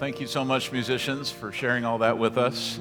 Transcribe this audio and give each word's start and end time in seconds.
thank 0.00 0.18
you 0.18 0.26
so 0.26 0.42
much, 0.42 0.72
musicians, 0.72 1.30
for 1.30 1.52
sharing 1.52 1.84
all 1.84 1.98
that 1.98 2.16
with 2.16 2.38
us. 2.38 2.80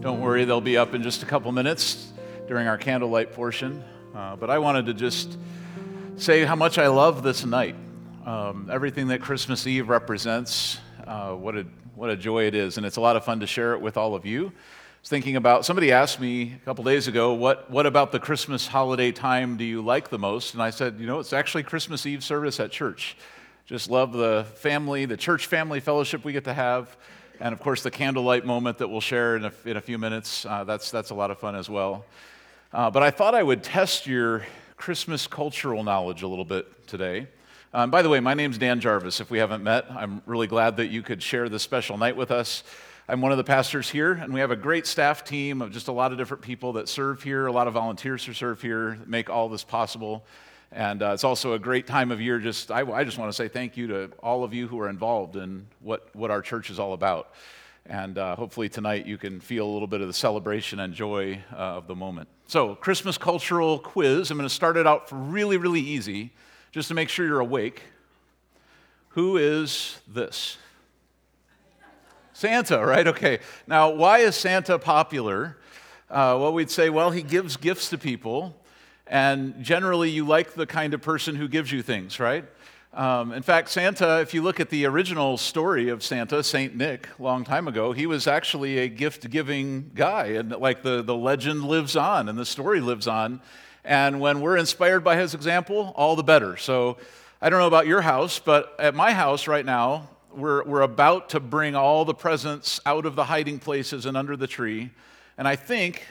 Don't 0.00 0.22
worry, 0.22 0.46
they'll 0.46 0.62
be 0.62 0.78
up 0.78 0.94
in 0.94 1.02
just 1.02 1.22
a 1.22 1.26
couple 1.26 1.52
minutes 1.52 2.10
during 2.48 2.66
our 2.66 2.78
candlelight 2.78 3.34
portion. 3.34 3.84
Uh, 4.14 4.34
but 4.36 4.48
I 4.48 4.58
wanted 4.58 4.86
to 4.86 4.94
just 4.94 5.36
say 6.16 6.42
how 6.42 6.56
much 6.56 6.78
I 6.78 6.86
love 6.86 7.22
this 7.22 7.44
night. 7.44 7.76
Um, 8.24 8.70
everything 8.72 9.08
that 9.08 9.20
Christmas 9.20 9.66
Eve 9.66 9.90
represents, 9.90 10.78
uh, 11.06 11.32
what, 11.34 11.54
a, 11.54 11.66
what 11.96 12.08
a 12.08 12.16
joy 12.16 12.44
it 12.44 12.54
is. 12.54 12.78
And 12.78 12.86
it's 12.86 12.96
a 12.96 13.00
lot 13.02 13.16
of 13.16 13.26
fun 13.26 13.40
to 13.40 13.46
share 13.46 13.74
it 13.74 13.82
with 13.82 13.98
all 13.98 14.14
of 14.14 14.24
you. 14.24 14.46
I 14.46 14.50
was 15.02 15.10
thinking 15.10 15.36
about, 15.36 15.66
somebody 15.66 15.92
asked 15.92 16.18
me 16.18 16.54
a 16.62 16.64
couple 16.64 16.82
days 16.82 17.08
ago, 17.08 17.34
what, 17.34 17.70
what 17.70 17.84
about 17.84 18.10
the 18.10 18.18
Christmas 18.18 18.66
holiday 18.66 19.12
time 19.12 19.58
do 19.58 19.64
you 19.64 19.82
like 19.82 20.08
the 20.08 20.18
most? 20.18 20.54
And 20.54 20.62
I 20.62 20.70
said, 20.70 20.96
you 20.98 21.06
know, 21.06 21.20
it's 21.20 21.34
actually 21.34 21.64
Christmas 21.64 22.06
Eve 22.06 22.24
service 22.24 22.58
at 22.58 22.70
church. 22.70 23.18
Just 23.66 23.88
love 23.88 24.12
the 24.12 24.44
family, 24.56 25.06
the 25.06 25.16
church 25.16 25.46
family 25.46 25.80
fellowship 25.80 26.22
we 26.22 26.34
get 26.34 26.44
to 26.44 26.52
have, 26.52 26.94
and 27.40 27.54
of 27.54 27.60
course 27.60 27.82
the 27.82 27.90
candlelight 27.90 28.44
moment 28.44 28.76
that 28.76 28.88
we'll 28.88 29.00
share 29.00 29.36
in 29.36 29.46
a, 29.46 29.52
in 29.64 29.78
a 29.78 29.80
few 29.80 29.96
minutes. 29.96 30.44
Uh, 30.44 30.64
that's, 30.64 30.90
that's 30.90 31.08
a 31.08 31.14
lot 31.14 31.30
of 31.30 31.38
fun 31.38 31.54
as 31.54 31.70
well. 31.70 32.04
Uh, 32.74 32.90
but 32.90 33.02
I 33.02 33.10
thought 33.10 33.34
I 33.34 33.42
would 33.42 33.62
test 33.62 34.06
your 34.06 34.44
Christmas 34.76 35.26
cultural 35.26 35.82
knowledge 35.82 36.20
a 36.20 36.28
little 36.28 36.44
bit 36.44 36.86
today. 36.86 37.26
Um, 37.72 37.90
by 37.90 38.02
the 38.02 38.10
way, 38.10 38.20
my 38.20 38.34
name's 38.34 38.58
Dan 38.58 38.80
Jarvis. 38.80 39.18
If 39.20 39.30
we 39.30 39.38
haven't 39.38 39.64
met, 39.64 39.90
I'm 39.90 40.20
really 40.26 40.46
glad 40.46 40.76
that 40.76 40.88
you 40.88 41.00
could 41.00 41.22
share 41.22 41.48
this 41.48 41.62
special 41.62 41.96
night 41.96 42.18
with 42.18 42.30
us. 42.30 42.64
I'm 43.08 43.22
one 43.22 43.32
of 43.32 43.38
the 43.38 43.44
pastors 43.44 43.88
here, 43.88 44.12
and 44.12 44.34
we 44.34 44.40
have 44.40 44.50
a 44.50 44.56
great 44.56 44.86
staff 44.86 45.24
team 45.24 45.62
of 45.62 45.72
just 45.72 45.88
a 45.88 45.92
lot 45.92 46.12
of 46.12 46.18
different 46.18 46.42
people 46.42 46.74
that 46.74 46.86
serve 46.86 47.22
here, 47.22 47.46
a 47.46 47.52
lot 47.52 47.66
of 47.66 47.72
volunteers 47.72 48.26
who 48.26 48.34
serve 48.34 48.60
here, 48.60 48.98
make 49.06 49.30
all 49.30 49.48
this 49.48 49.64
possible. 49.64 50.22
And 50.74 51.04
uh, 51.04 51.12
it's 51.14 51.22
also 51.22 51.52
a 51.52 51.58
great 51.58 51.86
time 51.86 52.10
of 52.10 52.20
year. 52.20 52.40
Just 52.40 52.72
I, 52.72 52.80
I 52.80 53.04
just 53.04 53.16
want 53.16 53.28
to 53.28 53.32
say 53.32 53.46
thank 53.46 53.76
you 53.76 53.86
to 53.86 54.10
all 54.18 54.42
of 54.42 54.52
you 54.52 54.66
who 54.66 54.80
are 54.80 54.88
involved 54.88 55.36
in 55.36 55.68
what, 55.80 56.08
what 56.16 56.32
our 56.32 56.42
church 56.42 56.68
is 56.68 56.80
all 56.80 56.94
about. 56.94 57.32
And 57.86 58.18
uh, 58.18 58.34
hopefully 58.34 58.68
tonight 58.68 59.06
you 59.06 59.16
can 59.16 59.38
feel 59.38 59.66
a 59.66 59.72
little 59.72 59.86
bit 59.86 60.00
of 60.00 60.08
the 60.08 60.12
celebration 60.12 60.80
and 60.80 60.92
joy 60.92 61.40
uh, 61.52 61.56
of 61.56 61.86
the 61.86 61.94
moment. 61.94 62.28
So, 62.48 62.74
Christmas 62.74 63.16
cultural 63.16 63.78
quiz. 63.78 64.32
I'm 64.32 64.36
going 64.36 64.48
to 64.48 64.54
start 64.54 64.76
it 64.76 64.84
out 64.84 65.08
for 65.08 65.14
really, 65.14 65.58
really 65.58 65.80
easy, 65.80 66.32
just 66.72 66.88
to 66.88 66.94
make 66.94 67.08
sure 67.08 67.24
you're 67.24 67.38
awake. 67.38 67.82
Who 69.10 69.36
is 69.36 70.00
this? 70.12 70.58
Santa, 72.32 72.84
right? 72.84 73.06
Okay. 73.06 73.38
Now, 73.68 73.90
why 73.90 74.18
is 74.18 74.34
Santa 74.34 74.76
popular? 74.80 75.56
Uh, 76.10 76.36
well, 76.40 76.52
we'd 76.52 76.70
say, 76.70 76.90
well, 76.90 77.12
he 77.12 77.22
gives 77.22 77.56
gifts 77.56 77.90
to 77.90 77.98
people. 77.98 78.56
And 79.06 79.62
generally, 79.62 80.10
you 80.10 80.26
like 80.26 80.54
the 80.54 80.66
kind 80.66 80.94
of 80.94 81.02
person 81.02 81.36
who 81.36 81.48
gives 81.48 81.70
you 81.70 81.82
things, 81.82 82.18
right? 82.18 82.44
Um, 82.94 83.32
in 83.32 83.42
fact, 83.42 83.70
Santa, 83.70 84.20
if 84.20 84.32
you 84.32 84.42
look 84.42 84.60
at 84.60 84.70
the 84.70 84.86
original 84.86 85.36
story 85.36 85.88
of 85.88 86.02
Santa, 86.02 86.44
St. 86.44 86.76
Nick, 86.76 87.08
a 87.18 87.22
long 87.22 87.42
time 87.42 87.66
ago, 87.66 87.90
he 87.92 88.06
was 88.06 88.28
actually 88.28 88.78
a 88.78 88.88
gift 88.88 89.28
giving 89.30 89.90
guy. 89.94 90.26
And 90.26 90.52
like 90.52 90.82
the, 90.82 91.02
the 91.02 91.16
legend 91.16 91.64
lives 91.64 91.96
on 91.96 92.28
and 92.28 92.38
the 92.38 92.46
story 92.46 92.80
lives 92.80 93.08
on. 93.08 93.40
And 93.84 94.20
when 94.20 94.40
we're 94.40 94.56
inspired 94.56 95.00
by 95.02 95.16
his 95.16 95.34
example, 95.34 95.92
all 95.96 96.14
the 96.14 96.22
better. 96.22 96.56
So 96.56 96.98
I 97.42 97.50
don't 97.50 97.58
know 97.58 97.66
about 97.66 97.88
your 97.88 98.00
house, 98.00 98.38
but 98.38 98.74
at 98.78 98.94
my 98.94 99.12
house 99.12 99.48
right 99.48 99.66
now, 99.66 100.08
we're, 100.32 100.64
we're 100.64 100.82
about 100.82 101.30
to 101.30 101.40
bring 101.40 101.74
all 101.74 102.04
the 102.04 102.14
presents 102.14 102.80
out 102.86 103.06
of 103.06 103.16
the 103.16 103.24
hiding 103.24 103.58
places 103.58 104.06
and 104.06 104.16
under 104.16 104.36
the 104.36 104.46
tree. 104.46 104.90
And 105.36 105.48
I 105.48 105.56
think 105.56 106.06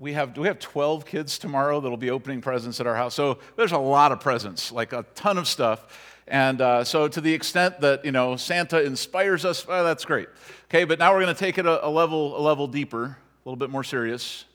we 0.00 0.14
have 0.14 0.36
we 0.38 0.48
have 0.48 0.58
12 0.58 1.04
kids 1.04 1.38
tomorrow 1.38 1.78
that'll 1.78 1.98
be 1.98 2.10
opening 2.10 2.40
presents 2.40 2.80
at 2.80 2.86
our 2.86 2.96
house. 2.96 3.14
So 3.14 3.38
there's 3.56 3.72
a 3.72 3.78
lot 3.78 4.12
of 4.12 4.20
presents 4.20 4.72
like 4.72 4.94
a 4.94 5.04
ton 5.14 5.36
of 5.36 5.46
stuff. 5.46 6.16
And 6.26 6.60
uh, 6.60 6.84
so 6.84 7.06
to 7.06 7.20
the 7.20 7.32
extent 7.32 7.80
that 7.82 8.04
you 8.04 8.10
know 8.10 8.36
santa 8.36 8.82
inspires 8.82 9.44
us 9.44 9.68
well, 9.68 9.84
that's 9.84 10.06
great. 10.06 10.28
Okay 10.70 10.84
but 10.84 10.98
now 10.98 11.12
we're 11.12 11.20
going 11.20 11.34
to 11.34 11.38
take 11.38 11.58
it 11.58 11.66
a, 11.66 11.86
a, 11.86 11.90
level 11.90 12.36
a 12.36 12.40
level 12.40 12.66
deeper 12.66 13.04
a 13.04 13.16
little 13.44 13.56
bit 13.56 13.68
more 13.68 13.84
serious. 13.84 14.46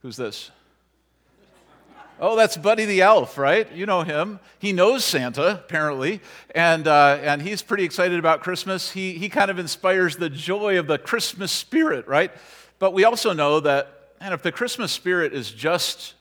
Who's 0.00 0.16
this? 0.16 0.50
Oh 2.18 2.34
that's 2.34 2.56
buddy 2.56 2.86
the 2.86 3.02
elf 3.02 3.36
right? 3.36 3.70
You 3.70 3.84
know 3.84 4.02
him. 4.02 4.40
He 4.58 4.72
knows 4.72 5.04
santa 5.04 5.50
apparently. 5.50 6.22
And 6.54 6.88
uh, 6.88 7.18
and 7.20 7.42
he's 7.42 7.60
pretty 7.60 7.84
excited 7.84 8.18
about 8.18 8.40
christmas. 8.40 8.92
He 8.92 9.18
he 9.18 9.28
kind 9.28 9.50
of 9.50 9.58
inspires 9.58 10.16
the 10.16 10.30
joy 10.30 10.78
of 10.78 10.86
the 10.86 10.96
christmas 10.96 11.52
spirit 11.52 12.08
right? 12.08 12.32
But 12.78 12.94
we 12.94 13.04
also 13.04 13.34
know 13.34 13.60
that 13.60 13.97
and 14.20 14.34
if 14.34 14.42
the 14.42 14.52
Christmas 14.52 14.92
spirit 14.92 15.32
is 15.32 15.50
just 15.50 16.14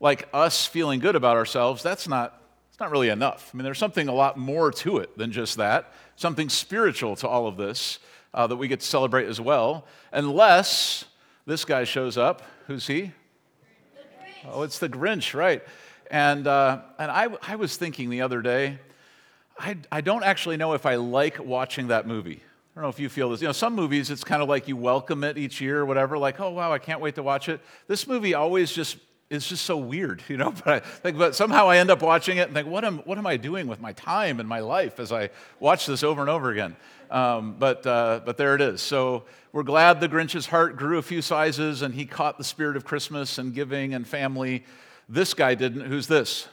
like 0.00 0.28
us 0.32 0.66
feeling 0.66 1.00
good 1.00 1.16
about 1.16 1.36
ourselves, 1.36 1.82
that's 1.82 2.08
not, 2.08 2.40
it's 2.70 2.80
not 2.80 2.90
really 2.90 3.08
enough. 3.08 3.50
I 3.52 3.56
mean, 3.56 3.64
there's 3.64 3.78
something 3.78 4.08
a 4.08 4.14
lot 4.14 4.36
more 4.36 4.70
to 4.72 4.98
it 4.98 5.16
than 5.16 5.30
just 5.32 5.56
that, 5.58 5.92
something 6.16 6.48
spiritual 6.48 7.16
to 7.16 7.28
all 7.28 7.46
of 7.46 7.56
this 7.56 7.98
uh, 8.34 8.46
that 8.46 8.56
we 8.56 8.68
get 8.68 8.80
to 8.80 8.86
celebrate 8.86 9.26
as 9.28 9.40
well, 9.40 9.86
unless 10.10 11.04
this 11.46 11.64
guy 11.64 11.84
shows 11.84 12.16
up. 12.16 12.42
Who's 12.66 12.86
he? 12.86 13.12
Oh, 14.50 14.62
it's 14.62 14.78
the 14.78 14.88
Grinch, 14.88 15.34
right. 15.34 15.62
And, 16.10 16.46
uh, 16.46 16.80
and 16.98 17.10
I, 17.10 17.28
I 17.42 17.56
was 17.56 17.76
thinking 17.76 18.10
the 18.10 18.22
other 18.22 18.42
day, 18.42 18.78
I, 19.58 19.76
I 19.90 20.00
don't 20.00 20.24
actually 20.24 20.56
know 20.56 20.72
if 20.72 20.86
I 20.86 20.96
like 20.96 21.38
watching 21.38 21.88
that 21.88 22.06
movie. 22.06 22.42
I 22.74 22.80
don't 22.80 22.84
know 22.84 22.88
if 22.88 22.98
you 22.98 23.10
feel 23.10 23.28
this. 23.28 23.42
You 23.42 23.48
know, 23.48 23.52
some 23.52 23.74
movies, 23.74 24.10
it's 24.10 24.24
kind 24.24 24.42
of 24.42 24.48
like 24.48 24.66
you 24.66 24.78
welcome 24.78 25.24
it 25.24 25.36
each 25.36 25.60
year 25.60 25.80
or 25.80 25.84
whatever, 25.84 26.16
like, 26.16 26.40
oh, 26.40 26.50
wow, 26.50 26.72
I 26.72 26.78
can't 26.78 27.02
wait 27.02 27.16
to 27.16 27.22
watch 27.22 27.50
it. 27.50 27.60
This 27.86 28.06
movie 28.06 28.32
always 28.32 28.72
just 28.72 28.96
is 29.28 29.46
just 29.46 29.66
so 29.66 29.76
weird, 29.76 30.22
you 30.28 30.38
know. 30.38 30.52
But 30.64 30.68
I 30.68 30.80
think, 30.80 31.18
but 31.18 31.34
somehow 31.34 31.68
I 31.68 31.78
end 31.78 31.90
up 31.90 32.00
watching 32.00 32.38
it 32.38 32.46
and 32.46 32.54
think, 32.54 32.66
what 32.66 32.84
am, 32.84 32.98
what 33.00 33.18
am 33.18 33.26
I 33.26 33.36
doing 33.36 33.66
with 33.66 33.80
my 33.80 33.92
time 33.92 34.40
and 34.40 34.48
my 34.48 34.60
life 34.60 34.98
as 35.00 35.12
I 35.12 35.28
watch 35.60 35.84
this 35.84 36.02
over 36.02 36.22
and 36.22 36.30
over 36.30 36.50
again? 36.50 36.76
Um, 37.10 37.56
but, 37.58 37.86
uh, 37.86 38.20
but 38.24 38.38
there 38.38 38.54
it 38.54 38.62
is. 38.62 38.80
So 38.80 39.24
we're 39.52 39.64
glad 39.64 40.00
the 40.00 40.08
Grinch's 40.08 40.46
heart 40.46 40.76
grew 40.76 40.96
a 40.96 41.02
few 41.02 41.20
sizes 41.20 41.82
and 41.82 41.94
he 41.94 42.06
caught 42.06 42.38
the 42.38 42.44
spirit 42.44 42.74
of 42.74 42.86
Christmas 42.86 43.36
and 43.36 43.54
giving 43.54 43.92
and 43.92 44.08
family. 44.08 44.64
This 45.10 45.34
guy 45.34 45.54
didn't. 45.54 45.82
Who's 45.82 46.06
this? 46.06 46.48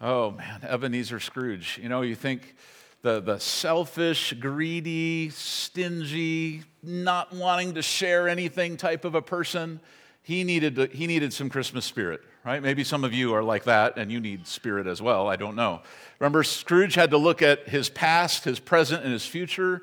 Oh, 0.00 0.32
man, 0.32 0.62
Ebenezer 0.64 1.20
Scrooge. 1.20 1.78
You 1.80 1.88
know, 1.88 2.02
you 2.02 2.16
think 2.16 2.56
the, 3.02 3.20
the 3.20 3.38
selfish, 3.38 4.32
greedy, 4.34 5.30
stingy, 5.30 6.62
not 6.82 7.32
wanting 7.32 7.74
to 7.74 7.82
share 7.82 8.28
anything 8.28 8.76
type 8.76 9.04
of 9.04 9.14
a 9.14 9.22
person, 9.22 9.80
he 10.22 10.44
needed, 10.44 10.76
to, 10.76 10.86
he 10.86 11.08
needed 11.08 11.32
some 11.32 11.50
Christmas 11.50 11.84
spirit, 11.84 12.20
right? 12.44 12.62
Maybe 12.62 12.84
some 12.84 13.02
of 13.02 13.12
you 13.12 13.34
are 13.34 13.42
like 13.42 13.64
that 13.64 13.98
and 13.98 14.10
you 14.10 14.20
need 14.20 14.46
spirit 14.46 14.86
as 14.86 15.02
well. 15.02 15.28
I 15.28 15.34
don't 15.34 15.56
know. 15.56 15.82
Remember, 16.20 16.44
Scrooge 16.44 16.94
had 16.94 17.10
to 17.10 17.18
look 17.18 17.42
at 17.42 17.68
his 17.68 17.88
past, 17.88 18.44
his 18.44 18.60
present, 18.60 19.02
and 19.02 19.12
his 19.12 19.26
future 19.26 19.82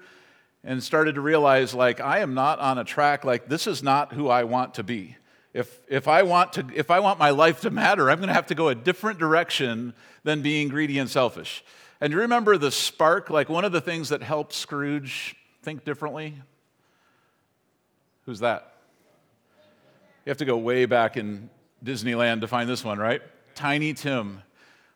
and 0.63 0.81
started 0.81 1.15
to 1.15 1.21
realize, 1.21 1.73
like, 1.73 2.01
I 2.01 2.19
am 2.19 2.33
not 2.33 2.59
on 2.59 2.77
a 2.77 2.83
track, 2.83 3.23
like, 3.23 3.47
this 3.47 3.67
is 3.67 3.83
not 3.83 4.13
who 4.13 4.27
I 4.29 4.43
want 4.43 4.75
to 4.75 4.83
be. 4.83 5.17
If, 5.53 5.79
if, 5.89 6.07
I 6.07 6.23
want 6.23 6.53
to, 6.53 6.65
if 6.75 6.91
I 6.91 6.99
want 6.99 7.17
my 7.17 7.31
life 7.31 7.61
to 7.61 7.69
matter, 7.69 8.09
I'm 8.09 8.17
going 8.17 8.27
to 8.27 8.33
have 8.33 8.47
to 8.47 8.55
go 8.55 8.69
a 8.69 8.75
different 8.75 9.19
direction 9.19 9.93
than 10.23 10.41
being 10.41 10.67
greedy 10.67 10.99
and 10.99 11.09
selfish. 11.09 11.63
And 12.01 12.13
you 12.13 12.19
remember 12.19 12.57
the 12.57 12.71
spark? 12.71 13.29
Like 13.29 13.49
one 13.49 13.65
of 13.65 13.71
the 13.71 13.81
things 13.81 14.09
that 14.09 14.23
helped 14.23 14.53
Scrooge 14.53 15.35
think 15.63 15.83
differently? 15.83 16.35
Who's 18.25 18.39
that? 18.39 18.73
You 20.25 20.29
have 20.29 20.37
to 20.37 20.45
go 20.45 20.57
way 20.57 20.85
back 20.85 21.17
in 21.17 21.49
Disneyland 21.83 22.41
to 22.41 22.47
find 22.47 22.69
this 22.69 22.83
one, 22.83 22.99
right? 22.99 23.21
Tiny 23.55 23.93
Tim. 23.93 24.41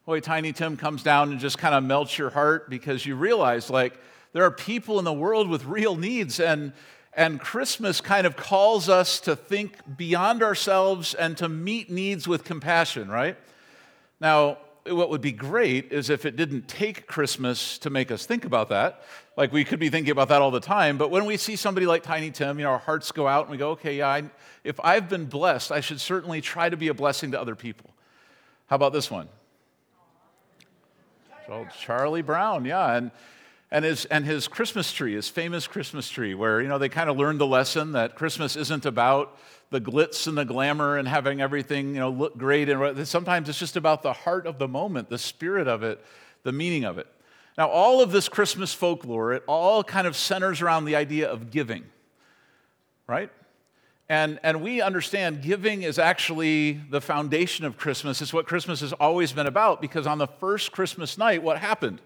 Boy, 0.05 0.19
Tiny 0.19 0.53
Tim 0.53 0.77
comes 0.77 1.01
down 1.01 1.31
and 1.31 1.39
just 1.39 1.57
kind 1.57 1.73
of 1.73 1.83
melts 1.83 2.17
your 2.17 2.29
heart 2.29 2.69
because 2.69 3.05
you 3.05 3.15
realize, 3.15 3.69
like, 3.69 3.97
there 4.33 4.43
are 4.43 4.51
people 4.51 4.99
in 4.99 5.05
the 5.05 5.13
world 5.13 5.49
with 5.49 5.65
real 5.65 5.95
needs, 5.95 6.39
and, 6.39 6.73
and 7.15 7.39
Christmas 7.39 8.01
kind 8.01 8.27
of 8.27 8.35
calls 8.35 8.89
us 8.89 9.19
to 9.21 9.35
think 9.35 9.77
beyond 9.97 10.43
ourselves 10.43 11.13
and 11.13 11.37
to 11.37 11.47
meet 11.47 11.89
needs 11.89 12.27
with 12.27 12.43
compassion, 12.43 13.09
right? 13.09 13.37
Now, 14.19 14.57
what 14.85 15.09
would 15.09 15.21
be 15.21 15.31
great 15.31 15.91
is 15.91 16.09
if 16.09 16.25
it 16.25 16.35
didn't 16.35 16.67
take 16.67 17.07
Christmas 17.07 17.77
to 17.79 17.89
make 17.89 18.11
us 18.11 18.25
think 18.25 18.45
about 18.45 18.69
that. 18.69 19.03
Like 19.37 19.51
we 19.51 19.63
could 19.63 19.79
be 19.79 19.89
thinking 19.89 20.11
about 20.11 20.29
that 20.29 20.41
all 20.41 20.51
the 20.51 20.59
time, 20.59 20.97
but 20.97 21.09
when 21.09 21.25
we 21.25 21.37
see 21.37 21.55
somebody 21.55 21.85
like 21.85 22.03
Tiny 22.03 22.31
Tim, 22.31 22.59
you 22.59 22.65
know, 22.65 22.71
our 22.71 22.77
hearts 22.77 23.11
go 23.11 23.27
out 23.27 23.45
and 23.45 23.51
we 23.51 23.57
go, 23.57 23.71
okay, 23.71 23.97
yeah, 23.97 24.07
I, 24.07 24.23
if 24.63 24.79
I've 24.81 25.09
been 25.09 25.25
blessed, 25.25 25.71
I 25.71 25.79
should 25.79 25.99
certainly 25.99 26.41
try 26.41 26.69
to 26.69 26.77
be 26.77 26.89
a 26.89 26.93
blessing 26.93 27.31
to 27.31 27.41
other 27.41 27.55
people. 27.55 27.89
How 28.67 28.75
about 28.75 28.93
this 28.93 29.09
one? 29.09 29.29
Charlie, 31.79 32.21
Brown, 32.21 32.65
yeah, 32.65 32.95
and 32.95 33.11
and 33.73 33.83
his 33.83 34.05
and 34.05 34.23
his 34.23 34.47
Christmas 34.47 34.93
tree, 34.93 35.15
his 35.15 35.27
famous 35.27 35.65
Christmas 35.65 36.07
tree, 36.07 36.35
where 36.35 36.61
you 36.61 36.67
know 36.67 36.77
they 36.77 36.89
kind 36.89 37.09
of 37.09 37.17
learned 37.17 37.41
the 37.41 37.47
lesson 37.47 37.93
that 37.93 38.15
Christmas 38.15 38.55
isn't 38.55 38.85
about 38.85 39.35
the 39.71 39.81
glitz 39.81 40.27
and 40.27 40.37
the 40.37 40.45
glamour 40.45 40.97
and 40.97 41.07
having 41.07 41.41
everything 41.41 41.95
you 41.95 41.99
know 41.99 42.11
look 42.11 42.37
great 42.37 42.69
and 42.69 43.07
sometimes 43.07 43.49
it's 43.49 43.57
just 43.57 43.75
about 43.75 44.03
the 44.03 44.13
heart 44.13 44.45
of 44.45 44.59
the 44.59 44.67
moment 44.67 45.09
the 45.09 45.17
spirit 45.17 45.67
of 45.67 45.81
it 45.81 46.05
the 46.43 46.51
meaning 46.51 46.83
of 46.85 46.99
it. 46.99 47.07
Now 47.57 47.67
all 47.69 47.99
of 47.99 48.11
this 48.11 48.29
christmas 48.29 48.75
folklore 48.75 49.33
it 49.33 49.43
all 49.47 49.83
kind 49.83 50.05
of 50.05 50.15
centers 50.15 50.61
around 50.61 50.85
the 50.85 50.95
idea 50.95 51.27
of 51.29 51.49
giving 51.49 51.83
right? 53.07 53.29
And, 54.07 54.39
and 54.43 54.61
we 54.61 54.81
understand 54.81 55.41
giving 55.41 55.81
is 55.83 55.99
actually 55.99 56.73
the 56.89 57.01
foundation 57.01 57.65
of 57.65 57.77
christmas. 57.77 58.21
It's 58.21 58.33
what 58.33 58.45
christmas 58.45 58.81
has 58.81 58.93
always 58.93 59.33
been 59.33 59.47
about 59.47 59.81
because 59.81 60.05
on 60.05 60.19
the 60.19 60.27
first 60.27 60.71
christmas 60.71 61.17
night 61.17 61.41
what 61.41 61.57
happened 61.57 61.99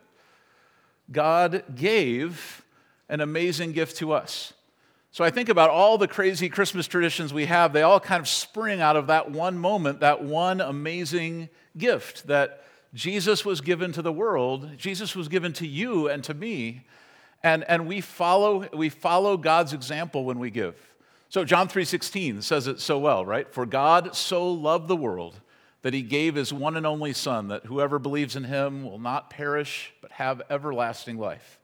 god 1.12 1.64
gave 1.76 2.64
an 3.10 3.22
amazing 3.22 3.72
gift 3.72 3.98
to 3.98 4.12
us. 4.12 4.54
So 5.12 5.24
I 5.24 5.30
think 5.30 5.50
about 5.50 5.70
all 5.70 5.98
the 5.98 6.08
crazy 6.08 6.50
Christmas 6.50 6.86
traditions 6.86 7.34
we 7.34 7.46
have, 7.46 7.74
they 7.74 7.82
all 7.82 8.00
kind 8.00 8.20
of 8.20 8.28
spring 8.28 8.82
out 8.82 8.96
of 8.96 9.08
that 9.08 9.32
one 9.32 9.58
moment, 9.58 10.02
that 10.02 10.24
one 10.24 10.62
amazing 10.62 11.50
gift 11.78 12.28
that 12.28 12.64
Jesus 12.94 13.46
was 13.46 13.62
given 13.62 13.92
to 13.94 14.02
the 14.02 14.12
world, 14.12 14.78
Jesus 14.78 15.16
was 15.16 15.28
given 15.28 15.54
to 15.54 15.68
you 15.68 16.10
and 16.10 16.24
to 16.26 16.34
me. 16.34 16.86
And, 17.44 17.64
and 17.66 17.88
we, 17.88 18.02
follow, 18.02 18.68
we 18.74 18.90
follow 18.90 19.38
God's 19.38 19.74
example 19.74 20.26
when 20.26 20.40
we 20.40 20.50
give. 20.50 20.76
So 21.30 21.44
John 21.44 21.68
3:16 21.68 22.42
says 22.42 22.68
it 22.68 22.80
so 22.80 22.98
well, 23.00 23.26
right? 23.26 23.52
For 23.52 23.66
God 23.66 24.16
so 24.16 24.50
loved 24.50 24.88
the 24.88 24.96
world 24.96 25.42
that 25.82 25.94
he 25.94 26.02
gave 26.02 26.36
his 26.36 26.52
one 26.52 26.76
and 26.76 26.86
only 26.86 27.14
son 27.14 27.50
that 27.50 27.66
whoever 27.66 28.00
believes 28.00 28.36
in 28.36 28.44
him 28.44 28.84
will 28.84 29.00
not 29.00 29.30
perish 29.30 29.94
but 30.02 30.12
have 30.12 30.42
everlasting 30.50 31.18
life. 31.18 31.60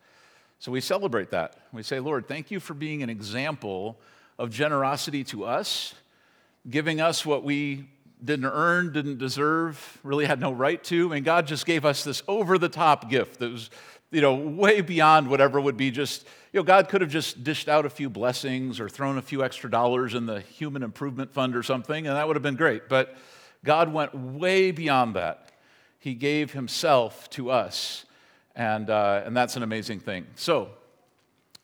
So 0.60 0.72
we 0.72 0.82
celebrate 0.82 1.32
that. 1.32 1.58
We 1.74 1.84
say, 1.84 2.00
Lord, 2.00 2.28
thank 2.28 2.50
you 2.50 2.60
for 2.60 2.74
being 2.74 3.04
an 3.04 3.10
example 3.10 4.00
of 4.40 4.50
generosity 4.50 5.24
to 5.26 5.44
us, 5.46 5.94
giving 6.70 7.02
us 7.02 7.26
what 7.26 7.44
we 7.44 7.86
didn't 8.24 8.46
earn, 8.46 8.94
didn't 8.94 9.18
deserve, 9.18 10.00
really 10.04 10.26
had 10.26 10.40
no 10.40 10.52
right 10.52 10.82
to. 10.86 11.12
And 11.12 11.26
God 11.26 11.48
just 11.48 11.66
gave 11.66 11.84
us 11.84 12.04
this 12.04 12.24
over 12.28 12.58
the 12.58 12.70
top 12.70 13.10
gift 13.10 13.40
that 13.40 13.52
was, 13.52 13.70
you 14.12 14.22
know, 14.22 14.36
way 14.36 14.82
beyond 14.82 15.28
whatever 15.28 15.60
would 15.60 15.76
be 15.76 15.92
just, 15.92 16.26
you 16.54 16.60
know, 16.60 16.64
God 16.64 16.88
could 16.88 17.02
have 17.02 17.10
just 17.10 17.44
dished 17.44 17.68
out 17.68 17.86
a 17.86 17.90
few 17.90 18.10
blessings 18.10 18.80
or 18.80 18.88
thrown 18.88 19.18
a 19.18 19.22
few 19.22 19.44
extra 19.44 19.70
dollars 19.70 20.14
in 20.14 20.26
the 20.26 20.40
human 20.40 20.84
improvement 20.84 21.34
fund 21.34 21.56
or 21.56 21.64
something, 21.64 22.08
and 22.08 22.16
that 22.16 22.26
would 22.26 22.38
have 22.38 22.44
been 22.44 22.56
great. 22.56 22.88
But 22.88 23.18
God 23.64 23.94
went 23.94 24.14
way 24.16 24.72
beyond 24.72 25.16
that. 25.16 25.52
He 26.00 26.14
gave 26.16 26.52
Himself 26.54 27.30
to 27.32 27.50
us 27.50 28.06
and, 28.56 28.90
uh, 28.90 29.24
and 29.26 29.36
that's 29.36 29.56
an 29.56 29.64
amazing 29.64 30.00
thing. 30.00 30.28
So, 30.36 30.70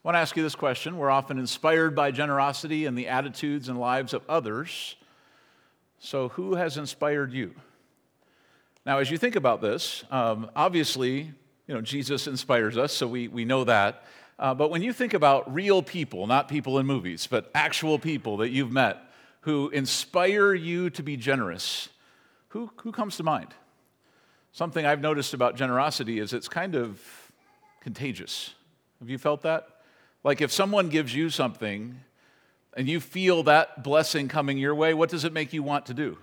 I 0.03 0.07
want 0.07 0.15
to 0.15 0.19
ask 0.19 0.35
you 0.37 0.43
this 0.43 0.55
question. 0.55 0.97
We're 0.97 1.09
often 1.09 1.37
inspired 1.37 1.95
by 1.95 2.11
generosity 2.11 2.85
and 2.85 2.97
the 2.97 3.09
attitudes 3.09 3.67
and 3.69 3.77
lives 3.77 4.13
of 4.13 4.23
others. 4.29 4.95
So, 5.99 6.29
who 6.29 6.55
has 6.55 6.77
inspired 6.77 7.33
you? 7.33 7.53
Now, 8.85 8.99
as 8.99 9.11
you 9.11 9.17
think 9.17 9.35
about 9.35 9.61
this, 9.61 10.03
um, 10.09 10.49
obviously, 10.55 11.31
you 11.67 11.75
know, 11.75 11.81
Jesus 11.81 12.27
inspires 12.27 12.77
us, 12.77 12.93
so 12.93 13.07
we, 13.07 13.27
we 13.27 13.45
know 13.45 13.65
that. 13.65 14.03
Uh, 14.39 14.53
but 14.53 14.71
when 14.71 14.81
you 14.81 14.93
think 14.93 15.13
about 15.13 15.53
real 15.53 15.83
people, 15.83 16.25
not 16.25 16.47
people 16.47 16.79
in 16.79 16.85
movies, 16.85 17.27
but 17.27 17.51
actual 17.53 17.99
people 17.99 18.37
that 18.37 18.49
you've 18.49 18.71
met 18.71 19.08
who 19.41 19.69
inspire 19.69 20.53
you 20.53 20.89
to 20.91 21.03
be 21.03 21.17
generous, 21.17 21.89
who, 22.49 22.69
who 22.77 22.91
comes 22.91 23.17
to 23.17 23.23
mind? 23.23 23.53
Something 24.51 24.85
I've 24.85 25.01
noticed 25.01 25.33
about 25.33 25.55
generosity 25.55 26.19
is 26.19 26.33
it's 26.33 26.47
kind 26.47 26.75
of 26.75 27.01
contagious. 27.81 28.53
Have 28.99 29.09
you 29.09 29.17
felt 29.17 29.43
that? 29.43 29.67
Like 30.23 30.41
if 30.41 30.51
someone 30.51 30.89
gives 30.89 31.13
you 31.15 31.29
something 31.29 31.99
and 32.75 32.87
you 32.87 32.99
feel 32.99 33.43
that 33.43 33.83
blessing 33.83 34.27
coming 34.27 34.57
your 34.57 34.75
way, 34.75 34.93
what 34.93 35.09
does 35.09 35.23
it 35.23 35.33
make 35.33 35.53
you 35.53 35.63
want 35.63 35.85
to 35.85 35.93
do? 35.93 36.17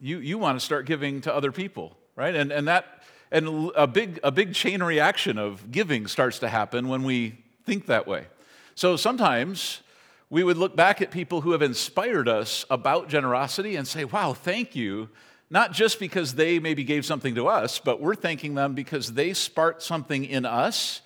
You, 0.00 0.18
you 0.18 0.38
want 0.38 0.58
to 0.58 0.64
start 0.64 0.86
giving 0.86 1.22
to 1.22 1.34
other 1.34 1.50
people, 1.50 1.96
right? 2.14 2.34
And, 2.34 2.52
and 2.52 2.68
that 2.68 3.02
and 3.30 3.72
a 3.74 3.86
big, 3.86 4.20
a 4.22 4.30
big 4.30 4.54
chain 4.54 4.82
reaction 4.82 5.38
of 5.38 5.70
giving 5.70 6.06
starts 6.06 6.38
to 6.40 6.48
happen 6.48 6.88
when 6.88 7.02
we 7.02 7.38
think 7.64 7.86
that 7.86 8.06
way. 8.06 8.26
So 8.74 8.96
sometimes 8.96 9.80
we 10.28 10.42
would 10.42 10.56
look 10.56 10.74
back 10.74 11.00
at 11.00 11.10
people 11.10 11.42
who 11.42 11.52
have 11.52 11.62
inspired 11.62 12.28
us 12.28 12.64
about 12.68 13.08
generosity 13.08 13.76
and 13.76 13.86
say, 13.86 14.04
wow, 14.04 14.32
thank 14.32 14.74
you 14.74 15.08
not 15.48 15.72
just 15.72 16.00
because 16.00 16.34
they 16.34 16.58
maybe 16.58 16.82
gave 16.82 17.06
something 17.06 17.34
to 17.36 17.46
us, 17.46 17.78
but 17.78 18.00
we're 18.00 18.16
thanking 18.16 18.54
them 18.54 18.74
because 18.74 19.12
they 19.12 19.32
sparked 19.32 19.82
something 19.82 20.24
in 20.24 20.44
us 20.44 21.02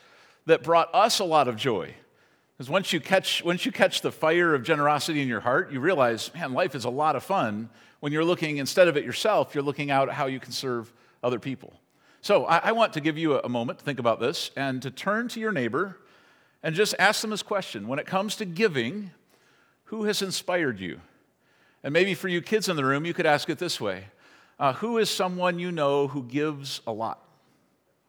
that 0.47 0.63
brought 0.63 0.89
us 0.95 1.19
a 1.19 1.25
lot 1.25 1.47
of 1.47 1.57
joy. 1.57 1.95
Because 2.57 2.71
once 2.71 2.93
you 2.93 3.01
catch, 3.01 3.45
once 3.45 3.67
you 3.67 3.73
catch 3.73 4.01
the 4.01 4.11
fire 4.11 4.55
of 4.55 4.63
generosity 4.63 5.21
in 5.21 5.29
your 5.29 5.41
heart, 5.41 5.71
you 5.73 5.81
realize, 5.81 6.33
man, 6.35 6.53
life 6.53 6.75
is 6.75 6.85
a 6.85 6.91
lot 6.91 7.17
of 7.17 7.23
fun 7.23 7.69
when 8.01 8.13
you're 8.13 8.25
looking, 8.25 8.57
instead 8.57 8.89
of 8.89 8.97
at 8.97 9.05
yourself, 9.05 9.55
you're 9.55 9.65
looking 9.65 9.91
out 9.91 10.09
at 10.09 10.15
how 10.15 10.27
you 10.27 10.41
can 10.41 10.53
serve 10.53 10.91
other 11.23 11.39
people. 11.39 11.75
So 12.23 12.47
I, 12.47 12.59
I 12.59 12.73
want 12.73 12.95
to 12.95 13.01
give 13.01 13.19
you 13.19 13.35
a, 13.35 13.41
a 13.41 13.49
moment 13.49 13.79
to 13.79 13.85
think 13.85 13.99
about 13.99 14.21
this 14.21 14.51
and 14.57 14.81
to 14.83 14.91
turn 14.91 15.29
to 15.29 15.41
your 15.41 15.53
neighbor 15.53 15.99
and 16.63 16.75
just 16.75 16.95
ask 16.99 17.21
them 17.21 17.31
this 17.31 17.43
question. 17.43 17.89
When 17.89 17.99
it 17.99 18.07
comes 18.07 18.37
to 18.37 18.45
giving, 18.45 19.11
who 19.85 20.05
has 20.05 20.23
inspired 20.23 20.79
you? 20.79 21.01
And 21.83 21.93
maybe 21.93 22.15
for 22.15 22.29
you 22.29 22.43
kids 22.43 22.69
in 22.69 22.77
the 22.77 22.85
room, 22.85 23.05
you 23.05 23.15
could 23.15 23.27
ask 23.27 23.49
it 23.49 23.59
this 23.59 23.81
way 23.81 24.05
uh, 24.59 24.75
who 24.75 24.99
is 24.99 25.09
someone 25.09 25.59
you 25.59 25.73
know 25.73 26.07
who 26.07 26.23
gives 26.23 26.83
a 26.87 26.93
lot? 26.93 27.27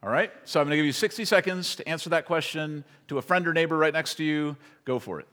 All 0.02 0.10
right? 0.10 0.30
So 0.44 0.60
I'm 0.60 0.66
going 0.66 0.72
to 0.72 0.76
give 0.76 0.86
you 0.86 0.92
60 0.92 1.24
seconds 1.24 1.76
to 1.76 1.88
answer 1.88 2.10
that 2.10 2.26
question 2.26 2.84
to 3.08 3.18
a 3.18 3.22
friend 3.22 3.46
or 3.46 3.54
neighbor 3.54 3.76
right 3.76 3.92
next 3.92 4.16
to 4.16 4.24
you. 4.24 4.56
Go 4.84 4.98
for 4.98 5.20
it. 5.20 5.26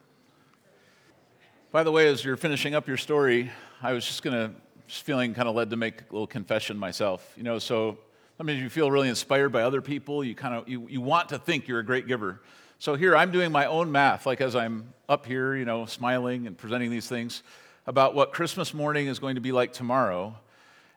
By 1.71 1.83
the 1.83 1.91
way, 1.91 2.07
as 2.07 2.23
you're 2.23 2.37
finishing 2.37 2.73
up 2.73 2.87
your 2.87 2.97
story, 2.97 3.51
I 3.81 3.93
was 3.93 4.05
just 4.05 4.23
to, 4.23 4.51
just 4.87 5.03
feeling 5.03 5.33
kind 5.33 5.47
of 5.47 5.55
led 5.55 5.69
to 5.71 5.75
make 5.75 6.01
a 6.01 6.13
little 6.13 6.27
confession 6.27 6.77
myself. 6.77 7.33
You 7.35 7.43
know, 7.43 7.59
so 7.59 7.97
sometimes 8.37 8.61
you 8.61 8.69
feel 8.69 8.89
really 8.89 9.09
inspired 9.09 9.49
by 9.49 9.63
other 9.63 9.81
people. 9.81 10.23
You 10.23 10.35
kind 10.35 10.55
of, 10.55 10.69
you, 10.69 10.87
you 10.87 11.01
want 11.01 11.29
to 11.29 11.37
think 11.37 11.67
you're 11.67 11.79
a 11.79 11.85
great 11.85 12.07
giver. 12.07 12.41
So 12.81 12.95
here 12.95 13.13
I'm 13.13 13.31
doing 13.31 13.51
my 13.51 13.65
own 13.65 13.91
math, 13.91 14.25
like 14.25 14.39
as 14.39 14.55
I'm 14.55 14.93
up 15.09 15.25
here, 15.25 15.53
you 15.53 15.65
know, 15.65 15.85
smiling 15.85 16.47
and 16.47 16.57
presenting 16.57 16.89
these 16.89 17.09
things 17.09 17.43
about 17.85 18.15
what 18.15 18.31
Christmas 18.31 18.73
morning 18.73 19.07
is 19.07 19.19
going 19.19 19.35
to 19.35 19.41
be 19.41 19.51
like 19.51 19.73
tomorrow. 19.73 20.37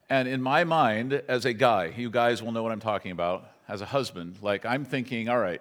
And 0.09 0.29
in 0.29 0.41
my 0.41 0.63
mind, 0.63 1.13
as 1.27 1.45
a 1.45 1.53
guy, 1.53 1.93
you 1.97 2.09
guys 2.09 2.41
will 2.41 2.53
know 2.53 2.63
what 2.63 2.71
I'm 2.71 2.79
talking 2.79 3.11
about, 3.11 3.51
as 3.69 3.81
a 3.81 3.87
husband, 3.87 4.37
like 4.43 4.65
I'm 4.65 4.85
thinking, 4.85 5.29
all 5.29 5.41
right, 5.41 5.61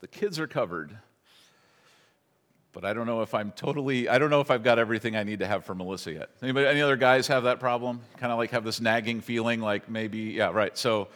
the 0.00 0.06
kids 0.06 0.38
are 0.38 0.46
covered, 0.46 0.96
but 2.72 2.86
I 2.86 2.94
don't 2.94 3.06
know 3.06 3.20
if 3.20 3.34
I'm 3.34 3.52
totally, 3.52 4.08
I 4.08 4.16
don't 4.16 4.30
know 4.30 4.40
if 4.40 4.50
I've 4.50 4.64
got 4.64 4.78
everything 4.78 5.16
I 5.16 5.22
need 5.22 5.40
to 5.40 5.46
have 5.46 5.66
for 5.66 5.74
Melissa 5.74 6.12
yet. 6.12 6.30
Anybody, 6.42 6.66
any 6.66 6.80
other 6.80 6.96
guys 6.96 7.26
have 7.26 7.42
that 7.42 7.60
problem? 7.60 8.00
Kind 8.16 8.32
of 8.32 8.38
like 8.38 8.52
have 8.52 8.64
this 8.64 8.80
nagging 8.80 9.20
feeling, 9.20 9.60
like 9.60 9.90
maybe, 9.90 10.18
yeah, 10.18 10.50
right. 10.50 10.78
So 10.78 11.08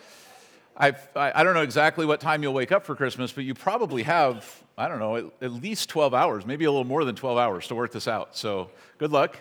I've, 0.77 1.07
I, 1.15 1.33
I 1.35 1.45
don't 1.45 1.55
know 1.55 1.63
exactly 1.63 2.07
what 2.07 2.21
time 2.21 2.43
you'll 2.43 2.55
wake 2.55 2.73
up 2.73 2.87
for 2.87 2.95
Christmas, 2.95 3.31
but 3.33 3.45
you 3.45 3.55
probably 3.55 4.03
have, 4.05 4.63
I 4.77 4.89
don't 4.89 4.99
know, 4.99 5.17
at, 5.17 5.25
at 5.43 5.53
least 5.53 5.89
12 5.91 6.15
hours, 6.15 6.47
maybe 6.47 6.65
a 6.65 6.71
little 6.71 6.87
more 6.87 7.05
than 7.05 7.15
12 7.15 7.39
hours 7.39 7.69
to 7.69 7.75
work 7.75 7.93
this 7.93 8.09
out. 8.09 8.37
So 8.37 8.71
good 8.99 9.13
luck. 9.13 9.37